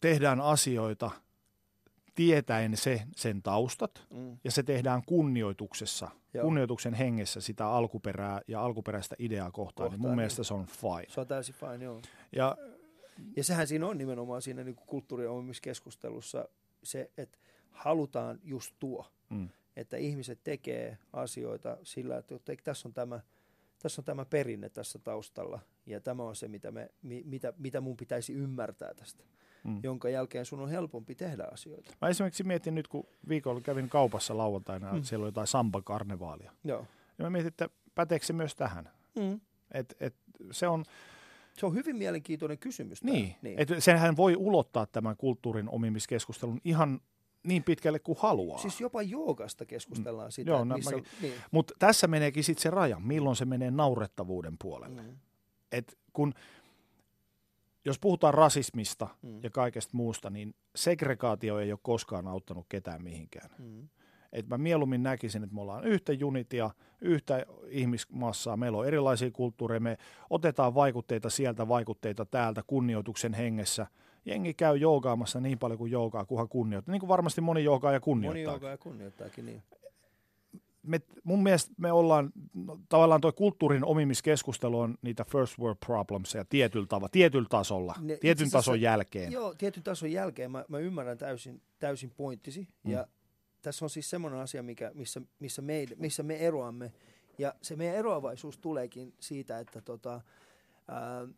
[0.00, 1.10] tehdään asioita
[2.14, 4.38] tietäen se, sen taustat, Mm.
[4.44, 6.44] ja se tehdään kunnioituksessa, Joo.
[6.44, 10.16] kunnioituksen hengessä sitä alkuperää ja alkuperäistä ideaa kohtaan, Kohtaan, niin mun niin.
[10.16, 11.04] mielestä se on fine.
[11.08, 12.00] Se on täysin fine, joo.
[12.32, 12.56] Ja
[13.36, 16.48] Ja sehän siinä on nimenomaan siinä niin kulttuuriomiskeskustelussa
[16.82, 17.38] se, että
[17.70, 23.20] halutaan just tuo, mm, että ihmiset tekee asioita sillä, että että tässä on tämä,
[23.82, 27.80] tässä on tämä perinne tässä taustalla ja tämä on se, mitä, me, mi, mitä, mitä
[27.80, 29.24] mun pitäisi ymmärtää tästä,
[29.64, 29.80] mm.
[29.82, 31.90] jonka jälkeen sun on helpompi tehdä asioita.
[32.02, 34.96] Mä esimerkiksi mietin nyt, kun viikolla kävin kaupassa lauantaina, Mm.
[34.98, 35.02] mm.
[35.02, 36.52] siellä oli jotain samba-karnevaalia.
[36.64, 36.86] Joo.
[37.18, 38.90] Ja mä mietin, että päteekö se myös tähän?
[39.18, 39.40] Mm.
[39.74, 40.14] Et, et
[40.50, 40.84] se on,
[41.54, 43.04] Se on hyvin mielenkiintoinen kysymys.
[43.04, 43.58] niin, niin.
[43.58, 47.00] Et sehän voi ulottaa tämän kulttuurin omimiskeskustelun ihan
[47.42, 48.58] niin pitkälle kuin haluaa.
[48.58, 51.34] Siis jopa joogasta keskustellaan sitä, Joo, no, missä, mäkin- niin.
[51.50, 55.02] Mutta tässä meneekin sitten se raja, milloin se menee naurettavuuden puolelle.
[55.02, 55.16] Mm.
[55.72, 56.34] Et kun,
[57.84, 59.40] jos puhutaan rasismista Mm.
[59.42, 63.50] ja kaikesta muusta, niin segregaatio ei ole koskaan auttanut ketään mihinkään.
[63.58, 63.88] Mm.
[64.32, 66.70] Et mä mieluummin näkisin, että me ollaan yhtä unitia,
[67.00, 69.98] yhtä ihmismassaa, meillä on erilaisia kulttuureja, me
[70.30, 73.86] otetaan vaikutteita sieltä, vaikutteita täältä kunnioituksen hengessä.
[74.24, 76.92] Jengi käy joogaamassa niin paljon kuin joogaa, kunhan kunnioittaa.
[76.92, 78.52] Niin kuin varmasti moni joogaa ja Moni kunnioittaa.
[78.52, 79.62] joogaa ja kunnioittaakin, niin.
[80.84, 86.34] Me, mun mielestä me ollaan, no, tavallaan tuo kulttuurin omimiskeskustelu on niitä first world problems
[86.34, 89.32] ja tietyllä tavalla, tietyllä tasolla, Ne- tietyn tason jälkeen.
[89.32, 92.68] Joo, tietyn tason jälkeen mä, mä ymmärrän täysin, täysin pointtisi.
[92.82, 92.90] Mm.
[92.90, 93.06] Ja
[93.62, 96.92] tässä on siis semmoinen asia, mikä, missä, missä, me, missä me eroamme.
[97.38, 100.20] Ja se meidän eroavaisuus tuleekin siitä, että tota,
[100.88, 101.28] ää,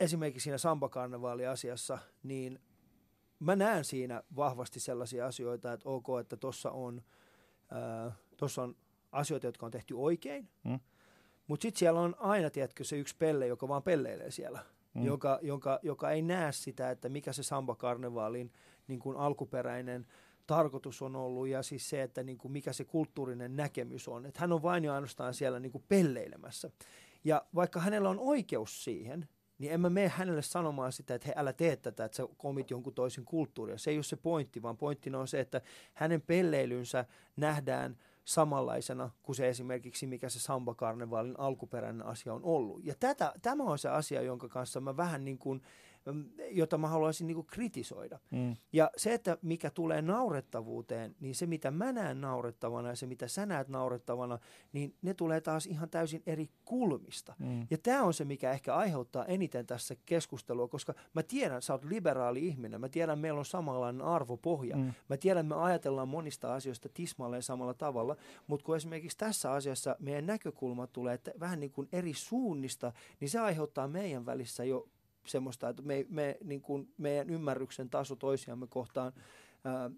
[0.00, 2.58] esimerkiksi siinä Samba-karnevaali-asiassa, niin
[3.38, 7.02] mä näen siinä vahvasti sellaisia asioita, että ok, että tuossa on,
[8.36, 8.76] tossa on
[9.12, 10.80] asioita, jotka on tehty oikein, Mm.
[11.46, 14.60] mutta sitten siellä on aina, tiedätkö, se yksi pelle, joka vaan pelleilee siellä,
[14.94, 15.04] Mm.
[15.04, 18.52] joka, joka, joka ei näe sitä, että mikä se Samba-karnevaalin
[18.88, 20.06] niin kuin alkuperäinen
[20.46, 24.26] tarkoitus on ollut ja siis se, että niin kuin mikä se kulttuurinen näkemys on.
[24.26, 26.70] Että hän on vain ja ainoastaan siellä niin kuin pelleilemässä.
[27.24, 29.28] Ja vaikka hänellä on oikeus siihen,
[29.58, 32.70] niin en mä mene hänelle sanomaan sitä, että he älä tee tätä, että sä komit
[32.70, 33.78] jonkun toisen kulttuuria.
[33.78, 35.60] Se ei ole se pointti, vaan pointtina on se, että
[35.94, 37.04] hänen pelleilynsä
[37.36, 42.84] nähdään samanlaisena kuin se esimerkiksi, mikä se Samba-karnevaalin alkuperäinen asia on ollut.
[42.84, 45.62] Ja tätä, tämä on se asia, jonka kanssa mä vähän niin kuin
[46.50, 48.18] jota mä haluaisin niin kuin kritisoida.
[48.30, 48.56] Mm.
[48.72, 53.28] Ja se, että mikä tulee naurettavuuteen, niin se mitä mä näen naurettavana ja se mitä
[53.28, 54.38] sä näet naurettavana,
[54.72, 57.34] niin ne tulee taas ihan täysin eri kulmista.
[57.38, 57.66] Mm.
[57.70, 61.84] Ja tämä on se, mikä ehkä aiheuttaa eniten tässä keskustelua, koska mä tiedän, sä oot
[61.84, 64.92] liberaali ihminen, mä tiedän, meillä on samanlainen arvopohja, mm.
[65.08, 70.26] mä tiedän, me ajatellaan monista asioista tismalleen samalla tavalla, mutta kun esimerkiksi tässä asiassa meidän
[70.26, 74.88] näkökulmat tulee että vähän niin kuin eri suunnista, niin se aiheuttaa meidän välissä jo
[75.26, 79.12] semmoista, että me, me, niin kuin meidän ymmärryksen taso toisiamme kohtaan
[79.64, 79.90] ää,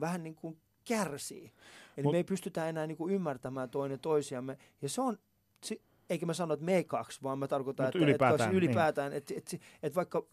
[0.00, 1.52] vähän niin kuin kärsii.
[1.96, 4.58] Eli Mut, me ei pystytä enää niin kuin ymmärtämään toinen toisiamme.
[4.82, 5.18] Ja se on,
[5.64, 9.18] se, eikä mä sano, että me kaksi, vaan mä tarkoitan, että ylipäätään, että, ylipäätään niin.
[9.18, 10.26] että, että, että, että vaikka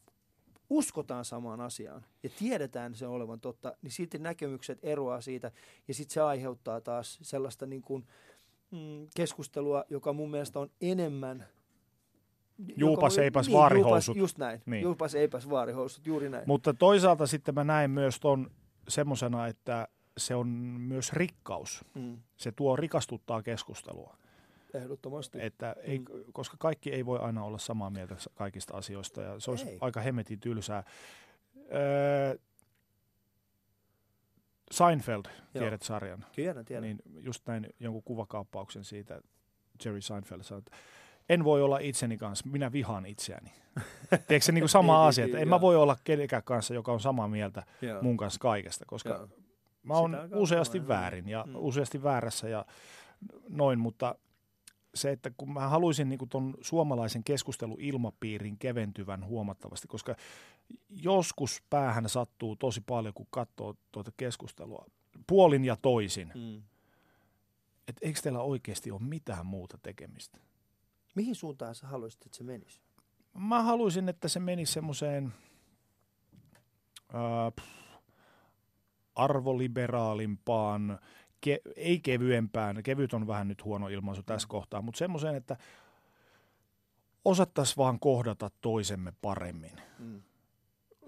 [0.69, 5.51] uskotaan samaan asiaan ja tiedetään se olevan totta, niin silti näkemykset eroaa siitä
[5.87, 8.07] ja sitten se aiheuttaa taas sellaista niin kuin,
[8.71, 11.47] mm, keskustelua, joka mun mielestä on enemmän
[12.75, 14.15] Juupas eipäs niin, vaarihousut.
[14.15, 14.61] Juupas, just näin.
[14.65, 14.83] Niin.
[14.83, 16.43] Juupas eipäs vaarihousut, juuri näin.
[16.47, 18.51] Mutta toisaalta sitten mä näen myös ton
[18.87, 19.87] semmoisena, että
[20.17, 20.47] se on
[20.79, 21.85] myös rikkaus.
[21.95, 22.17] Mm.
[22.37, 24.17] Se tuo rikastuttaa keskustelua.
[24.73, 25.37] Ehdottomasti.
[25.41, 26.05] Että ei, mm.
[26.33, 29.77] Koska kaikki ei voi aina olla samaa mieltä kaikista asioista ja se olisi ei.
[29.81, 30.83] aika hemmetin tylsää.
[31.73, 32.37] Öö,
[34.71, 35.61] Seinfeld, Joo.
[35.61, 36.25] tiedät sarjan?
[36.35, 36.83] Tiedän, tiedän.
[36.83, 39.21] Niin just näin jonkun kuvakaappauksen siitä,
[39.85, 40.77] Jerry Seinfeld sanoi, että
[41.29, 43.51] en voi olla itseni kanssa, minä vihaan itseäni.
[44.09, 46.99] Tiedätkö se niin sama niin, asia, että en mä voi olla kenenkään kanssa, joka on
[46.99, 48.01] samaa mieltä Joo.
[48.01, 49.27] mun kanssa kaikesta, koska Joo.
[49.83, 51.55] mä oon useasti on, väärin ja mm.
[51.55, 52.65] useasti väärässä ja
[53.49, 54.15] noin, mutta
[54.95, 60.15] se, että kun mä haluaisin niin tuon suomalaisen keskusteluilmapiirin keventyvän huomattavasti, koska
[60.89, 64.85] joskus päähän sattuu tosi paljon, kun katsoo tuota keskustelua
[65.27, 66.31] puolin ja toisin.
[66.35, 66.61] Mm.
[67.87, 70.37] Että eikö teillä oikeasti ole mitään muuta tekemistä?
[71.17, 72.81] Mihin suuntaan sä haluaisit, että se menisi?
[73.33, 75.33] Mä haluaisin, että se menisi semmoiseen
[77.15, 77.65] äh,
[79.15, 80.99] arvoliberaalimpaan,
[81.41, 84.49] ke, ei kevyempään, kevyt on vähän nyt huono ilmaisu tässä mm.
[84.49, 85.57] kohtaa, mutta semmoiseen, että
[87.25, 89.81] osattaisiin vaan kohdata toisemme paremmin.
[89.99, 90.21] Mm.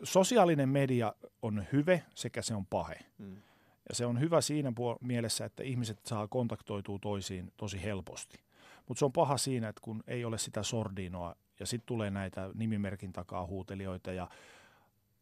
[0.03, 2.99] Sosiaalinen media on hyve sekä se on pahe.
[3.17, 3.35] Mm.
[3.89, 8.48] Ja se on hyvä siinä puol- mielessä, että ihmiset saa kontaktoitua toisiin tosi helposti.
[8.89, 12.49] Mutta se on paha siinä, että kun ei ole sitä sordinoa ja sitten tulee näitä
[12.53, 14.29] nimimerkin takaa huutelijoita ja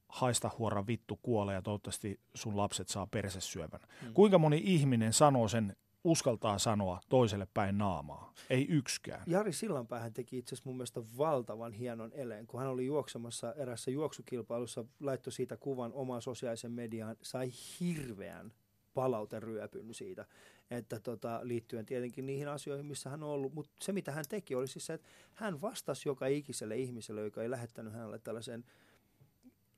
[0.10, 3.80] haista huora vittu kuole ja toivottavasti sun lapset saa persesyövän.
[4.02, 4.14] Hmm.
[4.14, 8.34] Kuinka moni ihminen sanoo sen, uskaltaa sanoa toiselle päin naamaa?
[8.50, 9.24] Ei yksikään.
[9.26, 13.92] Jari Sillanpäähän teki itse asiassa mun mielestä valtavan hienon eleen, kun hän oli juoksemassa erässä
[13.92, 18.54] juoksukilpailussa, laittoi siitä kuvan omaan sosiaalisen mediaan, sai hirveän
[18.94, 20.26] palauteryöpyn siitä
[20.72, 23.54] että tota, liittyen tietenkin niihin asioihin, missä hän on ollut.
[23.54, 27.44] Mutta se, mitä hän teki, oli siis se, että hän vastasi joka ikiselle ihmiselle, joka
[27.44, 28.66] ei lähettänyt hänelle tällaisen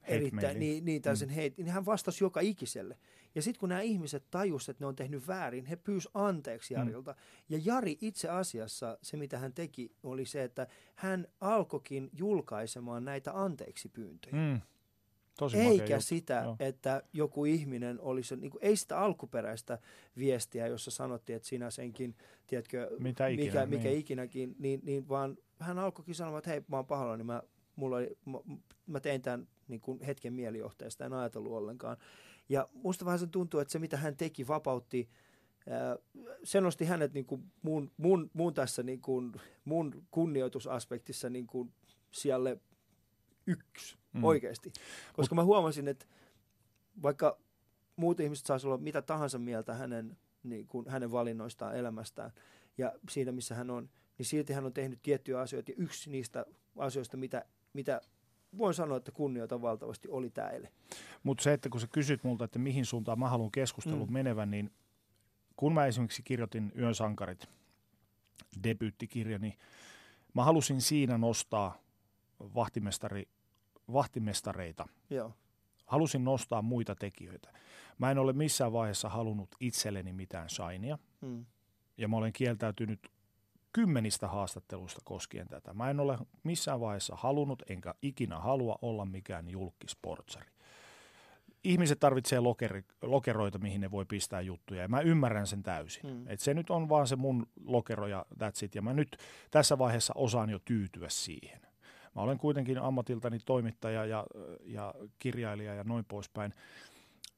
[0.04, 1.36] erittäin, niin, niin tällaisen mm.
[1.36, 2.98] heit, niin hän vastasi joka ikiselle.
[3.36, 6.80] Ja sitten kun nämä ihmiset tajusivat, että ne on tehnyt väärin, he pyysi anteeksi mm.
[6.80, 7.12] Jarilta.
[7.12, 7.18] Mm.
[7.50, 13.32] Ja Jari itse asiassa, se mitä hän teki, oli se, että hän alkoikin julkaisemaan näitä
[13.44, 14.34] anteeksi pyyntöjä.
[14.34, 14.62] Mm.
[15.40, 16.56] Tosi Eikä sitä, Joo.
[16.60, 19.80] että joku ihminen olisi, niin kuin, ei sitä alkuperäistä
[20.18, 22.16] viestiä, jossa sanottiin, että sinä senkin,
[22.48, 24.00] tiedätkö, Mitä ikinä, mikä, mikä niin.
[24.00, 27.44] ikinäkin, niin, niin vaan hän alkoikin sanoa, että hei, mä oon pahoillani, niin mä,
[27.76, 28.38] mulla oli, mä,
[28.88, 31.98] mä tein tämän niin kuin hetken mielijohteesta, en ajatellut ollenkaan.
[32.50, 35.10] Ja musta vähän se tuntuu, että se mitä hän teki vapautti,
[36.44, 39.34] se nosti hänet niin kuin mun, mun, mun tässä niin kuin,
[39.66, 41.74] mun kunnioitusaspektissa niin kuin
[42.12, 42.58] siellä
[43.48, 44.24] yksi mm.
[44.24, 44.72] oikeasti.
[45.14, 46.06] Koska Mut, mä huomasin, että
[47.02, 47.38] vaikka
[47.96, 52.32] muut ihmiset saisi olla mitä tahansa mieltä hänen, niin kuin, hänen valinnoistaan elämästään
[52.78, 55.72] ja siitä, missä hän on, niin silti hän on tehnyt tiettyjä asioita.
[55.72, 56.46] Ja yksi niistä
[56.78, 58.02] asioista, mitä, mitä
[58.58, 60.72] voin sanoa, että kunnioitan valtavasti, oli tämä ele.
[61.24, 64.14] Mutta se, että kun sä kysyt multa, että mihin suuntaan mä haluan keskustelun mm.
[64.14, 64.72] menevän, niin
[65.56, 67.48] kun mä esimerkiksi kirjoitin Yön sankarit,
[68.64, 69.58] debyyttikirja, niin
[70.34, 71.82] mä halusin siinä nostaa
[72.40, 73.28] vahtimestari
[73.94, 74.86] vahtimestareita.
[75.10, 75.34] Joo.
[75.86, 77.50] Halusin nostaa muita tekijöitä.
[77.98, 80.98] Mä en ole missään vaiheessa halunnut itselleni mitään shainia.
[81.22, 81.46] Hmm.
[81.98, 83.00] Ja mä olen kieltäytynyt
[83.74, 85.74] kymmenistä haastatteluista koskien tätä.
[85.74, 90.52] Mä en ole missään vaiheessa halunnut, enkä ikinä halua olla mikään julkisportsari.
[91.64, 96.06] ihmiset tarvitsee lokeri, lokeroita, mihin ne voi pistää juttuja, ja mä ymmärrän sen täysin.
[96.06, 96.28] Mm.
[96.28, 99.18] Et se nyt on vaan se mun lokero ja that's it, ja mä nyt
[99.52, 101.62] tässä vaiheessa osaan jo tyytyä siihen.
[102.16, 104.26] Mä olen kuitenkin ammatiltani toimittaja ja,
[104.64, 106.54] ja kirjailija ja noin poispäin,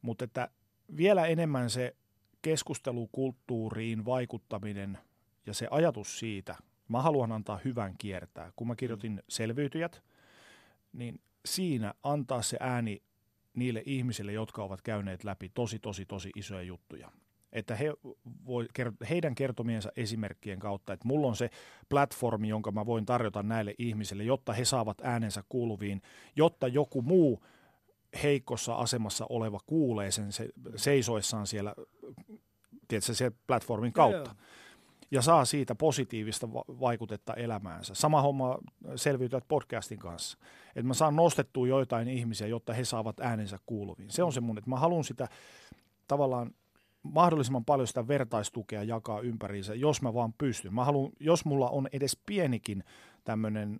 [0.01, 0.49] mutta että
[0.97, 1.95] vielä enemmän se
[2.41, 4.97] keskustelukulttuuriin vaikuttaminen
[5.45, 6.55] ja se ajatus siitä,
[6.87, 8.51] mä haluan antaa hyvän kiertää.
[8.55, 10.03] Kun mä kirjoitin selviytyjät,
[10.93, 13.01] niin siinä antaa se ääni
[13.53, 17.11] niille ihmisille, jotka ovat käyneet läpi tosi, tosi, tosi isoja juttuja.
[17.53, 17.93] Että he
[18.45, 18.67] voi,
[19.09, 21.49] heidän kertomiensa esimerkkien kautta, että mulla on se
[21.89, 26.01] platformi, jonka mä voin tarjota näille ihmisille, jotta he saavat äänensä kuuluviin,
[26.35, 27.43] jotta joku muu
[28.23, 31.75] heikossa asemassa oleva kuulee sen se, seisoissaan siellä,
[32.87, 34.29] tiedätkö, se platformin kautta.
[34.29, 34.35] Ja,
[35.11, 37.95] ja saa siitä positiivista vaikutetta elämäänsä.
[37.95, 38.57] Sama homma
[38.95, 40.37] selviytyvät podcastin kanssa.
[40.67, 44.11] Että mä saan nostettua joitain ihmisiä, jotta he saavat äänensä kuuluviin.
[44.11, 45.27] Se on se mun, että mä haluan sitä
[46.07, 46.51] tavallaan
[47.03, 50.73] mahdollisimman paljon sitä vertaistukea jakaa ympäriinsä, jos mä vaan pystyn.
[50.73, 52.83] Mä haluan, jos mulla on edes pienikin
[53.23, 53.79] tämmöinen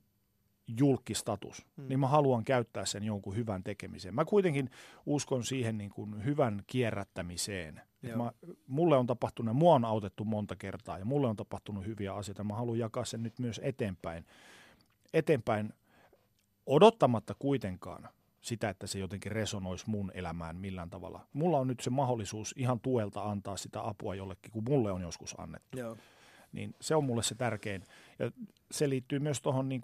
[0.80, 1.88] julkistatus, hmm.
[1.88, 4.16] niin mä haluan käyttää sen jonkun hyvän tekemiseen.
[4.16, 4.70] Mä kuitenkin
[5.06, 7.82] uskon siihen niin kuin hyvän kierrättämiseen.
[8.18, 8.32] mä,
[8.68, 12.44] mulle on tapahtunut, mua on autettu monta kertaa ja mulle on tapahtunut hyviä asioita.
[12.44, 14.26] Mä haluan jakaa sen nyt myös eteenpäin,
[15.14, 15.74] eteenpäin
[16.66, 18.10] odottamatta kuitenkaan
[18.42, 21.28] sitä, että se jotenkin resonoisi mun elämään millään tavalla.
[21.34, 25.36] Mulla on nyt se mahdollisuus ihan tuelta antaa sitä apua jollekin, kun mulle on joskus
[25.40, 25.78] annettu.
[25.78, 25.98] Joo.
[26.52, 27.84] Niin se on mulle se tärkein.
[28.20, 28.32] Ja
[28.72, 29.82] se liittyy myös tuohon niin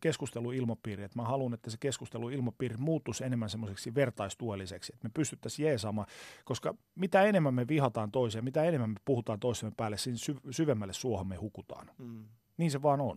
[0.00, 6.08] keskusteluilmapiiriin, että mä haluan, että se keskusteluilmapiiri muuttuisi enemmän semmoiseksi vertaistuelliseksi, että me pystyttäisiin jeesaamaan,
[6.44, 10.18] koska mitä enemmän me vihataan toiseen, mitä enemmän me puhutaan toisemme päälle, siinä
[10.50, 11.90] syvemmälle suohon me hukutaan.
[11.98, 12.24] Mm.
[12.56, 13.16] Niin se vaan on.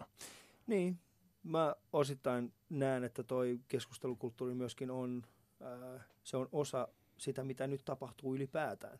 [0.68, 1.00] Niin,
[1.46, 5.24] mä osittain näen, että toi keskustelukulttuuri myöskin on,
[5.62, 6.88] ää, se on osa
[7.18, 9.00] sitä, mitä nyt tapahtuu ylipäätään.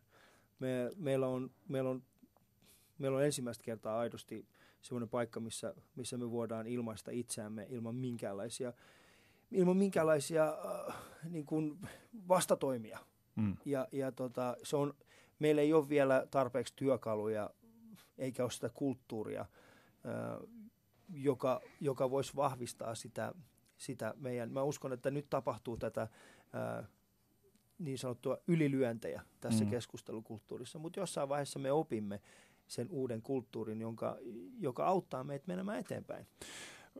[0.58, 2.02] Me, meillä, on, meillä, on,
[2.98, 4.46] meillä on ensimmäistä kertaa aidosti
[4.82, 8.72] semmoinen paikka, missä, missä me voidaan ilmaista itseämme ilman minkäänlaisia,
[9.50, 10.96] ilman minkäänlaisia äh,
[11.30, 11.78] niin kuin
[12.28, 12.98] vastatoimia.
[13.36, 13.56] Mm.
[13.64, 14.94] Ja, ja tota, se on,
[15.38, 17.50] meillä ei ole vielä tarpeeksi työkaluja
[18.18, 19.46] eikä ole sitä kulttuuria, äh,
[21.14, 23.34] joka, joka voisi vahvistaa sitä,
[23.76, 24.52] sitä meidän.
[24.52, 26.08] Mä uskon, että nyt tapahtuu tätä
[26.52, 26.84] ää,
[27.78, 29.70] niin sanottua ylilyöntejä tässä mm.
[29.70, 32.20] keskustelukulttuurissa, mutta jossain vaiheessa me opimme
[32.66, 34.16] sen uuden kulttuurin, jonka,
[34.58, 36.26] joka auttaa meitä menemään eteenpäin.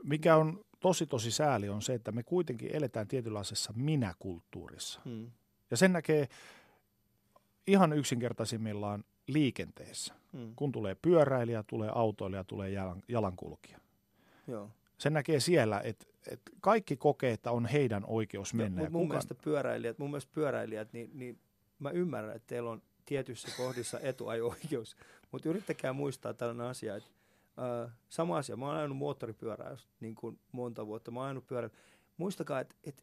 [0.03, 5.01] Mikä on tosi tosi sääli on se, että me kuitenkin eletään tietynlaisessa minä-kulttuurissa.
[5.05, 5.31] Hmm.
[5.71, 6.29] Ja sen näkee
[7.67, 10.15] ihan yksinkertaisimmillaan liikenteessä.
[10.33, 10.53] Hmm.
[10.57, 13.79] Kun tulee pyöräilijä, tulee autoilija, tulee jalan, jalankulkija.
[14.47, 14.71] Joo.
[14.99, 18.83] Sen näkee siellä, että, että kaikki kokee, että on heidän oikeus mennä.
[18.83, 19.09] Joo, mun, kukaan...
[19.09, 21.41] mielestä pyöräilijät, mun mielestä pyöräilijät, niin, niin
[21.79, 24.97] mä ymmärrän, että teillä on tietyissä kohdissa etuajo-oikeus,
[25.33, 27.09] mutta yrittäkää muistaa tällainen asia, että
[27.85, 31.71] äh, sama asia, mä oon ajanut moottoripyörää niin kuin monta vuotta, mä oon ajanut pyörän.
[32.17, 33.03] Muistakaa, että, että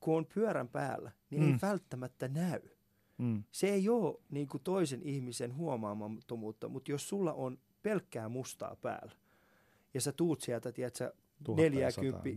[0.00, 1.48] kun on pyörän päällä, niin mm.
[1.48, 2.60] ei välttämättä näy.
[3.18, 3.44] Mm.
[3.52, 9.12] Se ei ole niin kuin toisen ihmisen huomaamattomuutta, mutta jos sulla on pelkkää mustaa päällä,
[9.94, 11.12] ja sä tuut sieltä, tiedätkö,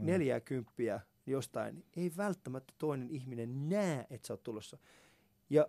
[0.05, 4.77] neljää kymppiä jostain, niin ei välttämättä toinen ihminen näe, että sä oot tulossa.
[5.49, 5.67] Ja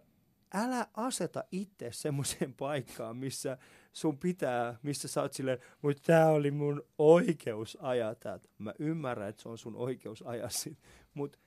[0.55, 3.59] älä aseta itse semmoiseen paikkaan, missä
[3.93, 8.49] sun pitää, missä sä oot silleen, mutta tää oli mun oikeus ajaa täältä.
[8.59, 10.81] Mä ymmärrän, että se on sun oikeus ajaa siitä.
[11.15, 11.39] Mutta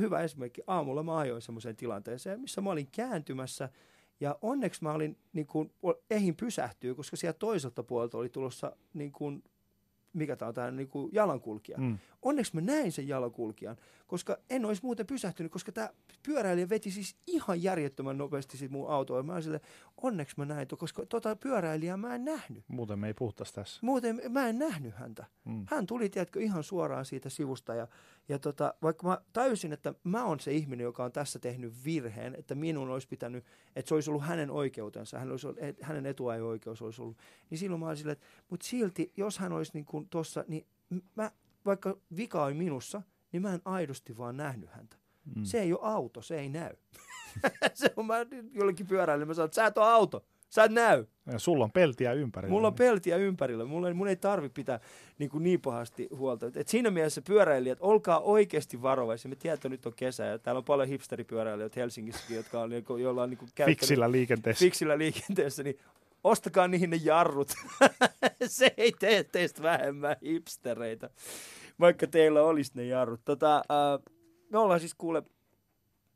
[0.00, 3.68] hyvä esimerkki, aamulla mä ajoin semmoiseen tilanteeseen, missä mä olin kääntymässä,
[4.20, 5.72] ja onneksi mä olin, niin kuin,
[6.10, 9.44] ehin pysähtyä, koska siellä toiselta puolelta oli tulossa niin kuin,
[10.12, 11.78] mikä tämä on tämä niin kuin jalankulkija.
[11.78, 11.98] Mm.
[12.22, 15.90] Onneksi mä näin sen jalankulkijan, koska en olisi muuten pysähtynyt, koska tämä
[16.22, 19.22] pyöräilijä veti siis ihan järjettömän nopeasti siitä mun autoa.
[19.22, 19.60] Mä sille,
[20.02, 22.64] onneksi mä näin, koska tota pyöräilijää mä en nähnyt.
[22.68, 23.78] Muuten me ei puhuttaisi tässä.
[23.82, 25.26] Muuten mä en nähnyt häntä.
[25.44, 25.66] Mm.
[25.68, 27.88] Hän tuli, tiedätkö, ihan suoraan siitä sivusta ja,
[28.28, 32.34] ja tota, vaikka mä täysin, että mä oon se ihminen, joka on tässä tehnyt virheen,
[32.34, 33.44] että minun olisi pitänyt,
[33.76, 35.46] että se olisi ollut hänen oikeutensa, hän olisi,
[35.80, 37.16] hänen etuajo-oikeus olisi ollut,
[37.50, 40.66] niin silloin mä olin silleen, että mutta silti, jos hän olisi niin kuin tossa, niin
[41.14, 41.30] mä,
[41.64, 43.02] vaikka vika on minussa,
[43.32, 44.96] niin mä en aidosti vaan nähnyt häntä.
[45.36, 45.44] Mm.
[45.44, 46.76] Se ei ole auto, se ei näy.
[47.74, 48.16] se on mä
[48.52, 50.24] jollekin pyöräille, mä sanon, että sä et ole auto,
[50.54, 51.06] sä et näy.
[51.32, 52.50] Ja sulla on peltiä ympärillä.
[52.50, 54.80] Mulla on peltiä ympärillä, mulla, mun ei tarvi pitää
[55.18, 56.46] niin, kuin niin pahasti huolta.
[56.56, 59.28] Et siinä mielessä pyöräilijät, olkaa oikeasti varovaisia.
[59.28, 62.84] Me tiedämme, että nyt on kesä ja täällä on paljon hipsteripyöräilijöitä Helsingissäkin, jotka on, niin
[62.84, 64.64] kuin, joilla on niin kuin Fiksillä liikenteessä.
[64.64, 65.78] Fiksillä liikenteessä, niin
[66.24, 67.52] ostakaa niihin ne jarrut.
[68.46, 71.10] se ei tee teistä vähemmän hipstereitä,
[71.80, 73.20] vaikka teillä olisi ne jarrut.
[73.24, 74.14] Tota, äh,
[74.50, 75.22] me ollaan siis kuule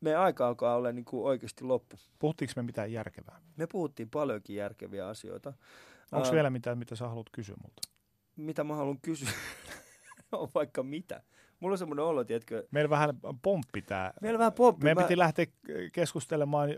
[0.01, 1.97] meidän aika alkaa olla niin kuin oikeasti loppu.
[2.19, 3.41] Puhuttiinko me mitään järkevää?
[3.57, 5.53] Me puhuttiin paljonkin järkeviä asioita.
[6.13, 7.83] Onko Ää, vielä mitään, mitä sä haluat kysyä multa?
[8.37, 9.29] Mitä mä haluan kysyä?
[10.33, 11.23] on vaikka mitä.
[11.61, 13.11] Mulla on semmoinen olo, tiedätkö, Meillä vähän
[13.43, 14.13] pomppi tää.
[14.21, 14.85] meillä vähän poppi.
[14.85, 15.47] Meidän Mä- piti lähteä
[15.93, 16.71] keskustelemaan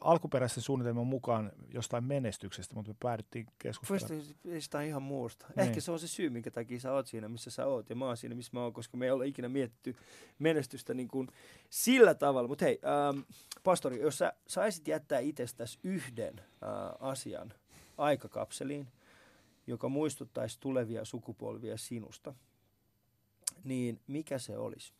[0.00, 4.34] alkuperäisen suunnitelman mukaan jostain menestyksestä, mutta me päädyttiin keskustelemaan.
[4.44, 5.46] Jostain ihan muusta.
[5.48, 5.58] Niin.
[5.68, 8.04] Ehkä se on se syy, minkä takia sä oot siinä, missä sä oot, ja mä
[8.06, 9.96] oon siinä, missä mä oon, koska me ei olla ikinä mietitty
[10.38, 11.28] menestystä niin kuin
[11.70, 12.48] sillä tavalla.
[12.48, 13.18] Mutta hei, ähm,
[13.64, 16.44] pastori, jos sä saisit jättää itsestäsi yhden äh,
[17.00, 17.52] asian
[17.98, 18.88] aikakapseliin,
[19.66, 22.34] joka muistuttaisi tulevia sukupolvia sinusta,
[23.64, 24.92] niin mikä se olisi?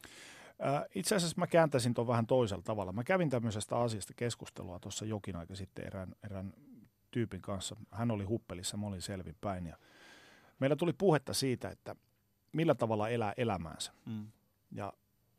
[0.58, 2.92] Ää, Itse asiassa mä kääntäisin tuon vähän toisella tavalla.
[2.92, 6.54] Mä kävin tämmöisestä asiasta keskustelua tuossa jokin aika sitten erään, erään
[7.11, 7.76] tyypin kanssa.
[7.90, 9.66] Hän oli huppelissa, mä olin selvin päin.
[9.66, 9.76] Ja
[10.58, 11.96] meillä tuli puhetta siitä, että
[12.52, 13.92] millä tavalla elää elämäänsä.
[14.06, 14.26] Mm.
[14.72, 14.92] Ja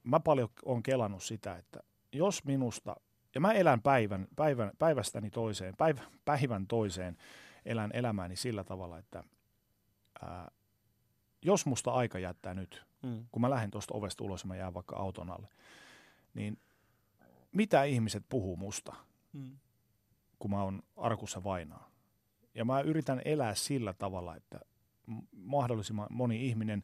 [0.04, 1.80] mä paljon on kelannut sitä, että
[2.12, 2.96] jos minusta,
[3.36, 7.18] ja mä elän päivän, päivän, päivästäni toiseen, päiv, päivän toiseen,
[7.66, 9.24] elän elämääni sillä tavalla, että
[10.22, 10.52] ää,
[11.42, 13.26] jos musta aika jättää nyt, Mm.
[13.32, 15.48] kun mä lähden tuosta ovesta ulos ja mä jään vaikka auton alle,
[16.34, 16.60] niin
[17.52, 18.94] mitä ihmiset puhuu musta,
[19.34, 19.58] Mm.
[20.40, 21.90] kun mä oon arkussa vainaa.
[22.56, 24.60] Ja mä yritän elää sillä tavalla, että
[25.32, 26.84] mahdollisimman moni ihminen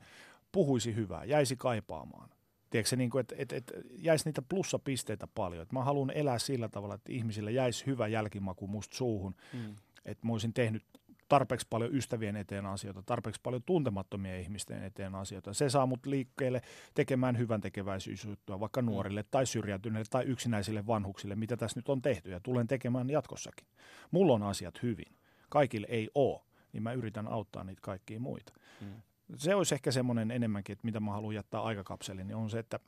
[0.51, 2.29] puhuisi hyvää, jäisi kaipaamaan.
[2.69, 5.61] Tiedätkö niin kuin, että, että, että jäisi niitä plussapisteitä paljon.
[5.61, 9.35] Että mä haluan elää sillä tavalla, että ihmisille jäisi hyvä jälkimaku musta suuhun.
[9.53, 9.75] Mm.
[10.05, 10.83] Että mä olisin tehnyt
[11.27, 15.53] tarpeeksi paljon ystävien eteen asioita, tarpeeksi paljon tuntemattomien ihmisten eteen asioita.
[15.53, 16.61] Se saa mut liikkeelle
[16.93, 22.31] tekemään hyvän tekeväisyysjuttua vaikka nuorille tai syrjäytyneille tai yksinäisille vanhuksille, mitä tässä nyt on tehty
[22.31, 23.67] ja tulen tekemään jatkossakin.
[24.11, 25.15] Mulla on asiat hyvin.
[25.49, 26.41] Kaikille ei ole,
[26.73, 28.53] niin mä yritän auttaa niitä kaikkia muita.
[28.81, 29.01] Mm.
[29.35, 32.79] Se olisi ehkä semmoinen enemmänkin, että mitä mä haluan jättää aikakapseliin, niin on se, että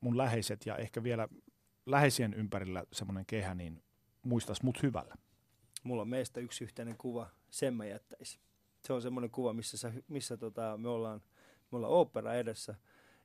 [0.00, 1.28] mun läheiset ja ehkä vielä
[1.86, 3.82] läheisien ympärillä semmoinen kehä, niin
[4.22, 5.14] muistas mut hyvällä.
[5.82, 8.40] Mulla on meistä yksi yhteinen kuva, sen mä jättäisin.
[8.84, 11.22] Se on semmoinen kuva, missä, sä, missä tota, me ollaan,
[11.70, 12.74] me ollaan opera edessä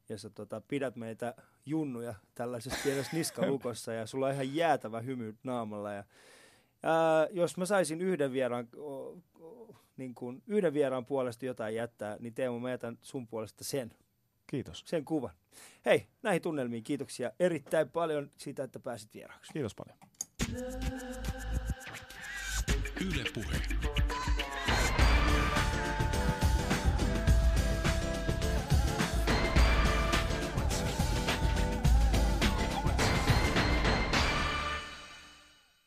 [0.09, 5.35] ja sä tota, pidät meitä junnuja tällaisessa pienessä niskalukossa ja sulla on ihan jäätävä hymy
[5.43, 5.93] naamalla.
[5.93, 6.03] Ja,
[6.83, 9.09] ää, jos mä saisin yhden vieraan, o,
[9.39, 13.93] o, niin kuin, yhden vieraan puolesta jotain jättää, niin Teemu, mä jätän sun puolesta sen,
[14.47, 14.83] Kiitos.
[14.85, 15.35] sen kuvan.
[15.85, 19.53] Hei, näihin tunnelmiin kiitoksia erittäin paljon siitä, että pääsit vieraaksi.
[19.53, 19.97] Kiitos paljon.
[23.01, 23.90] Yle Puhe.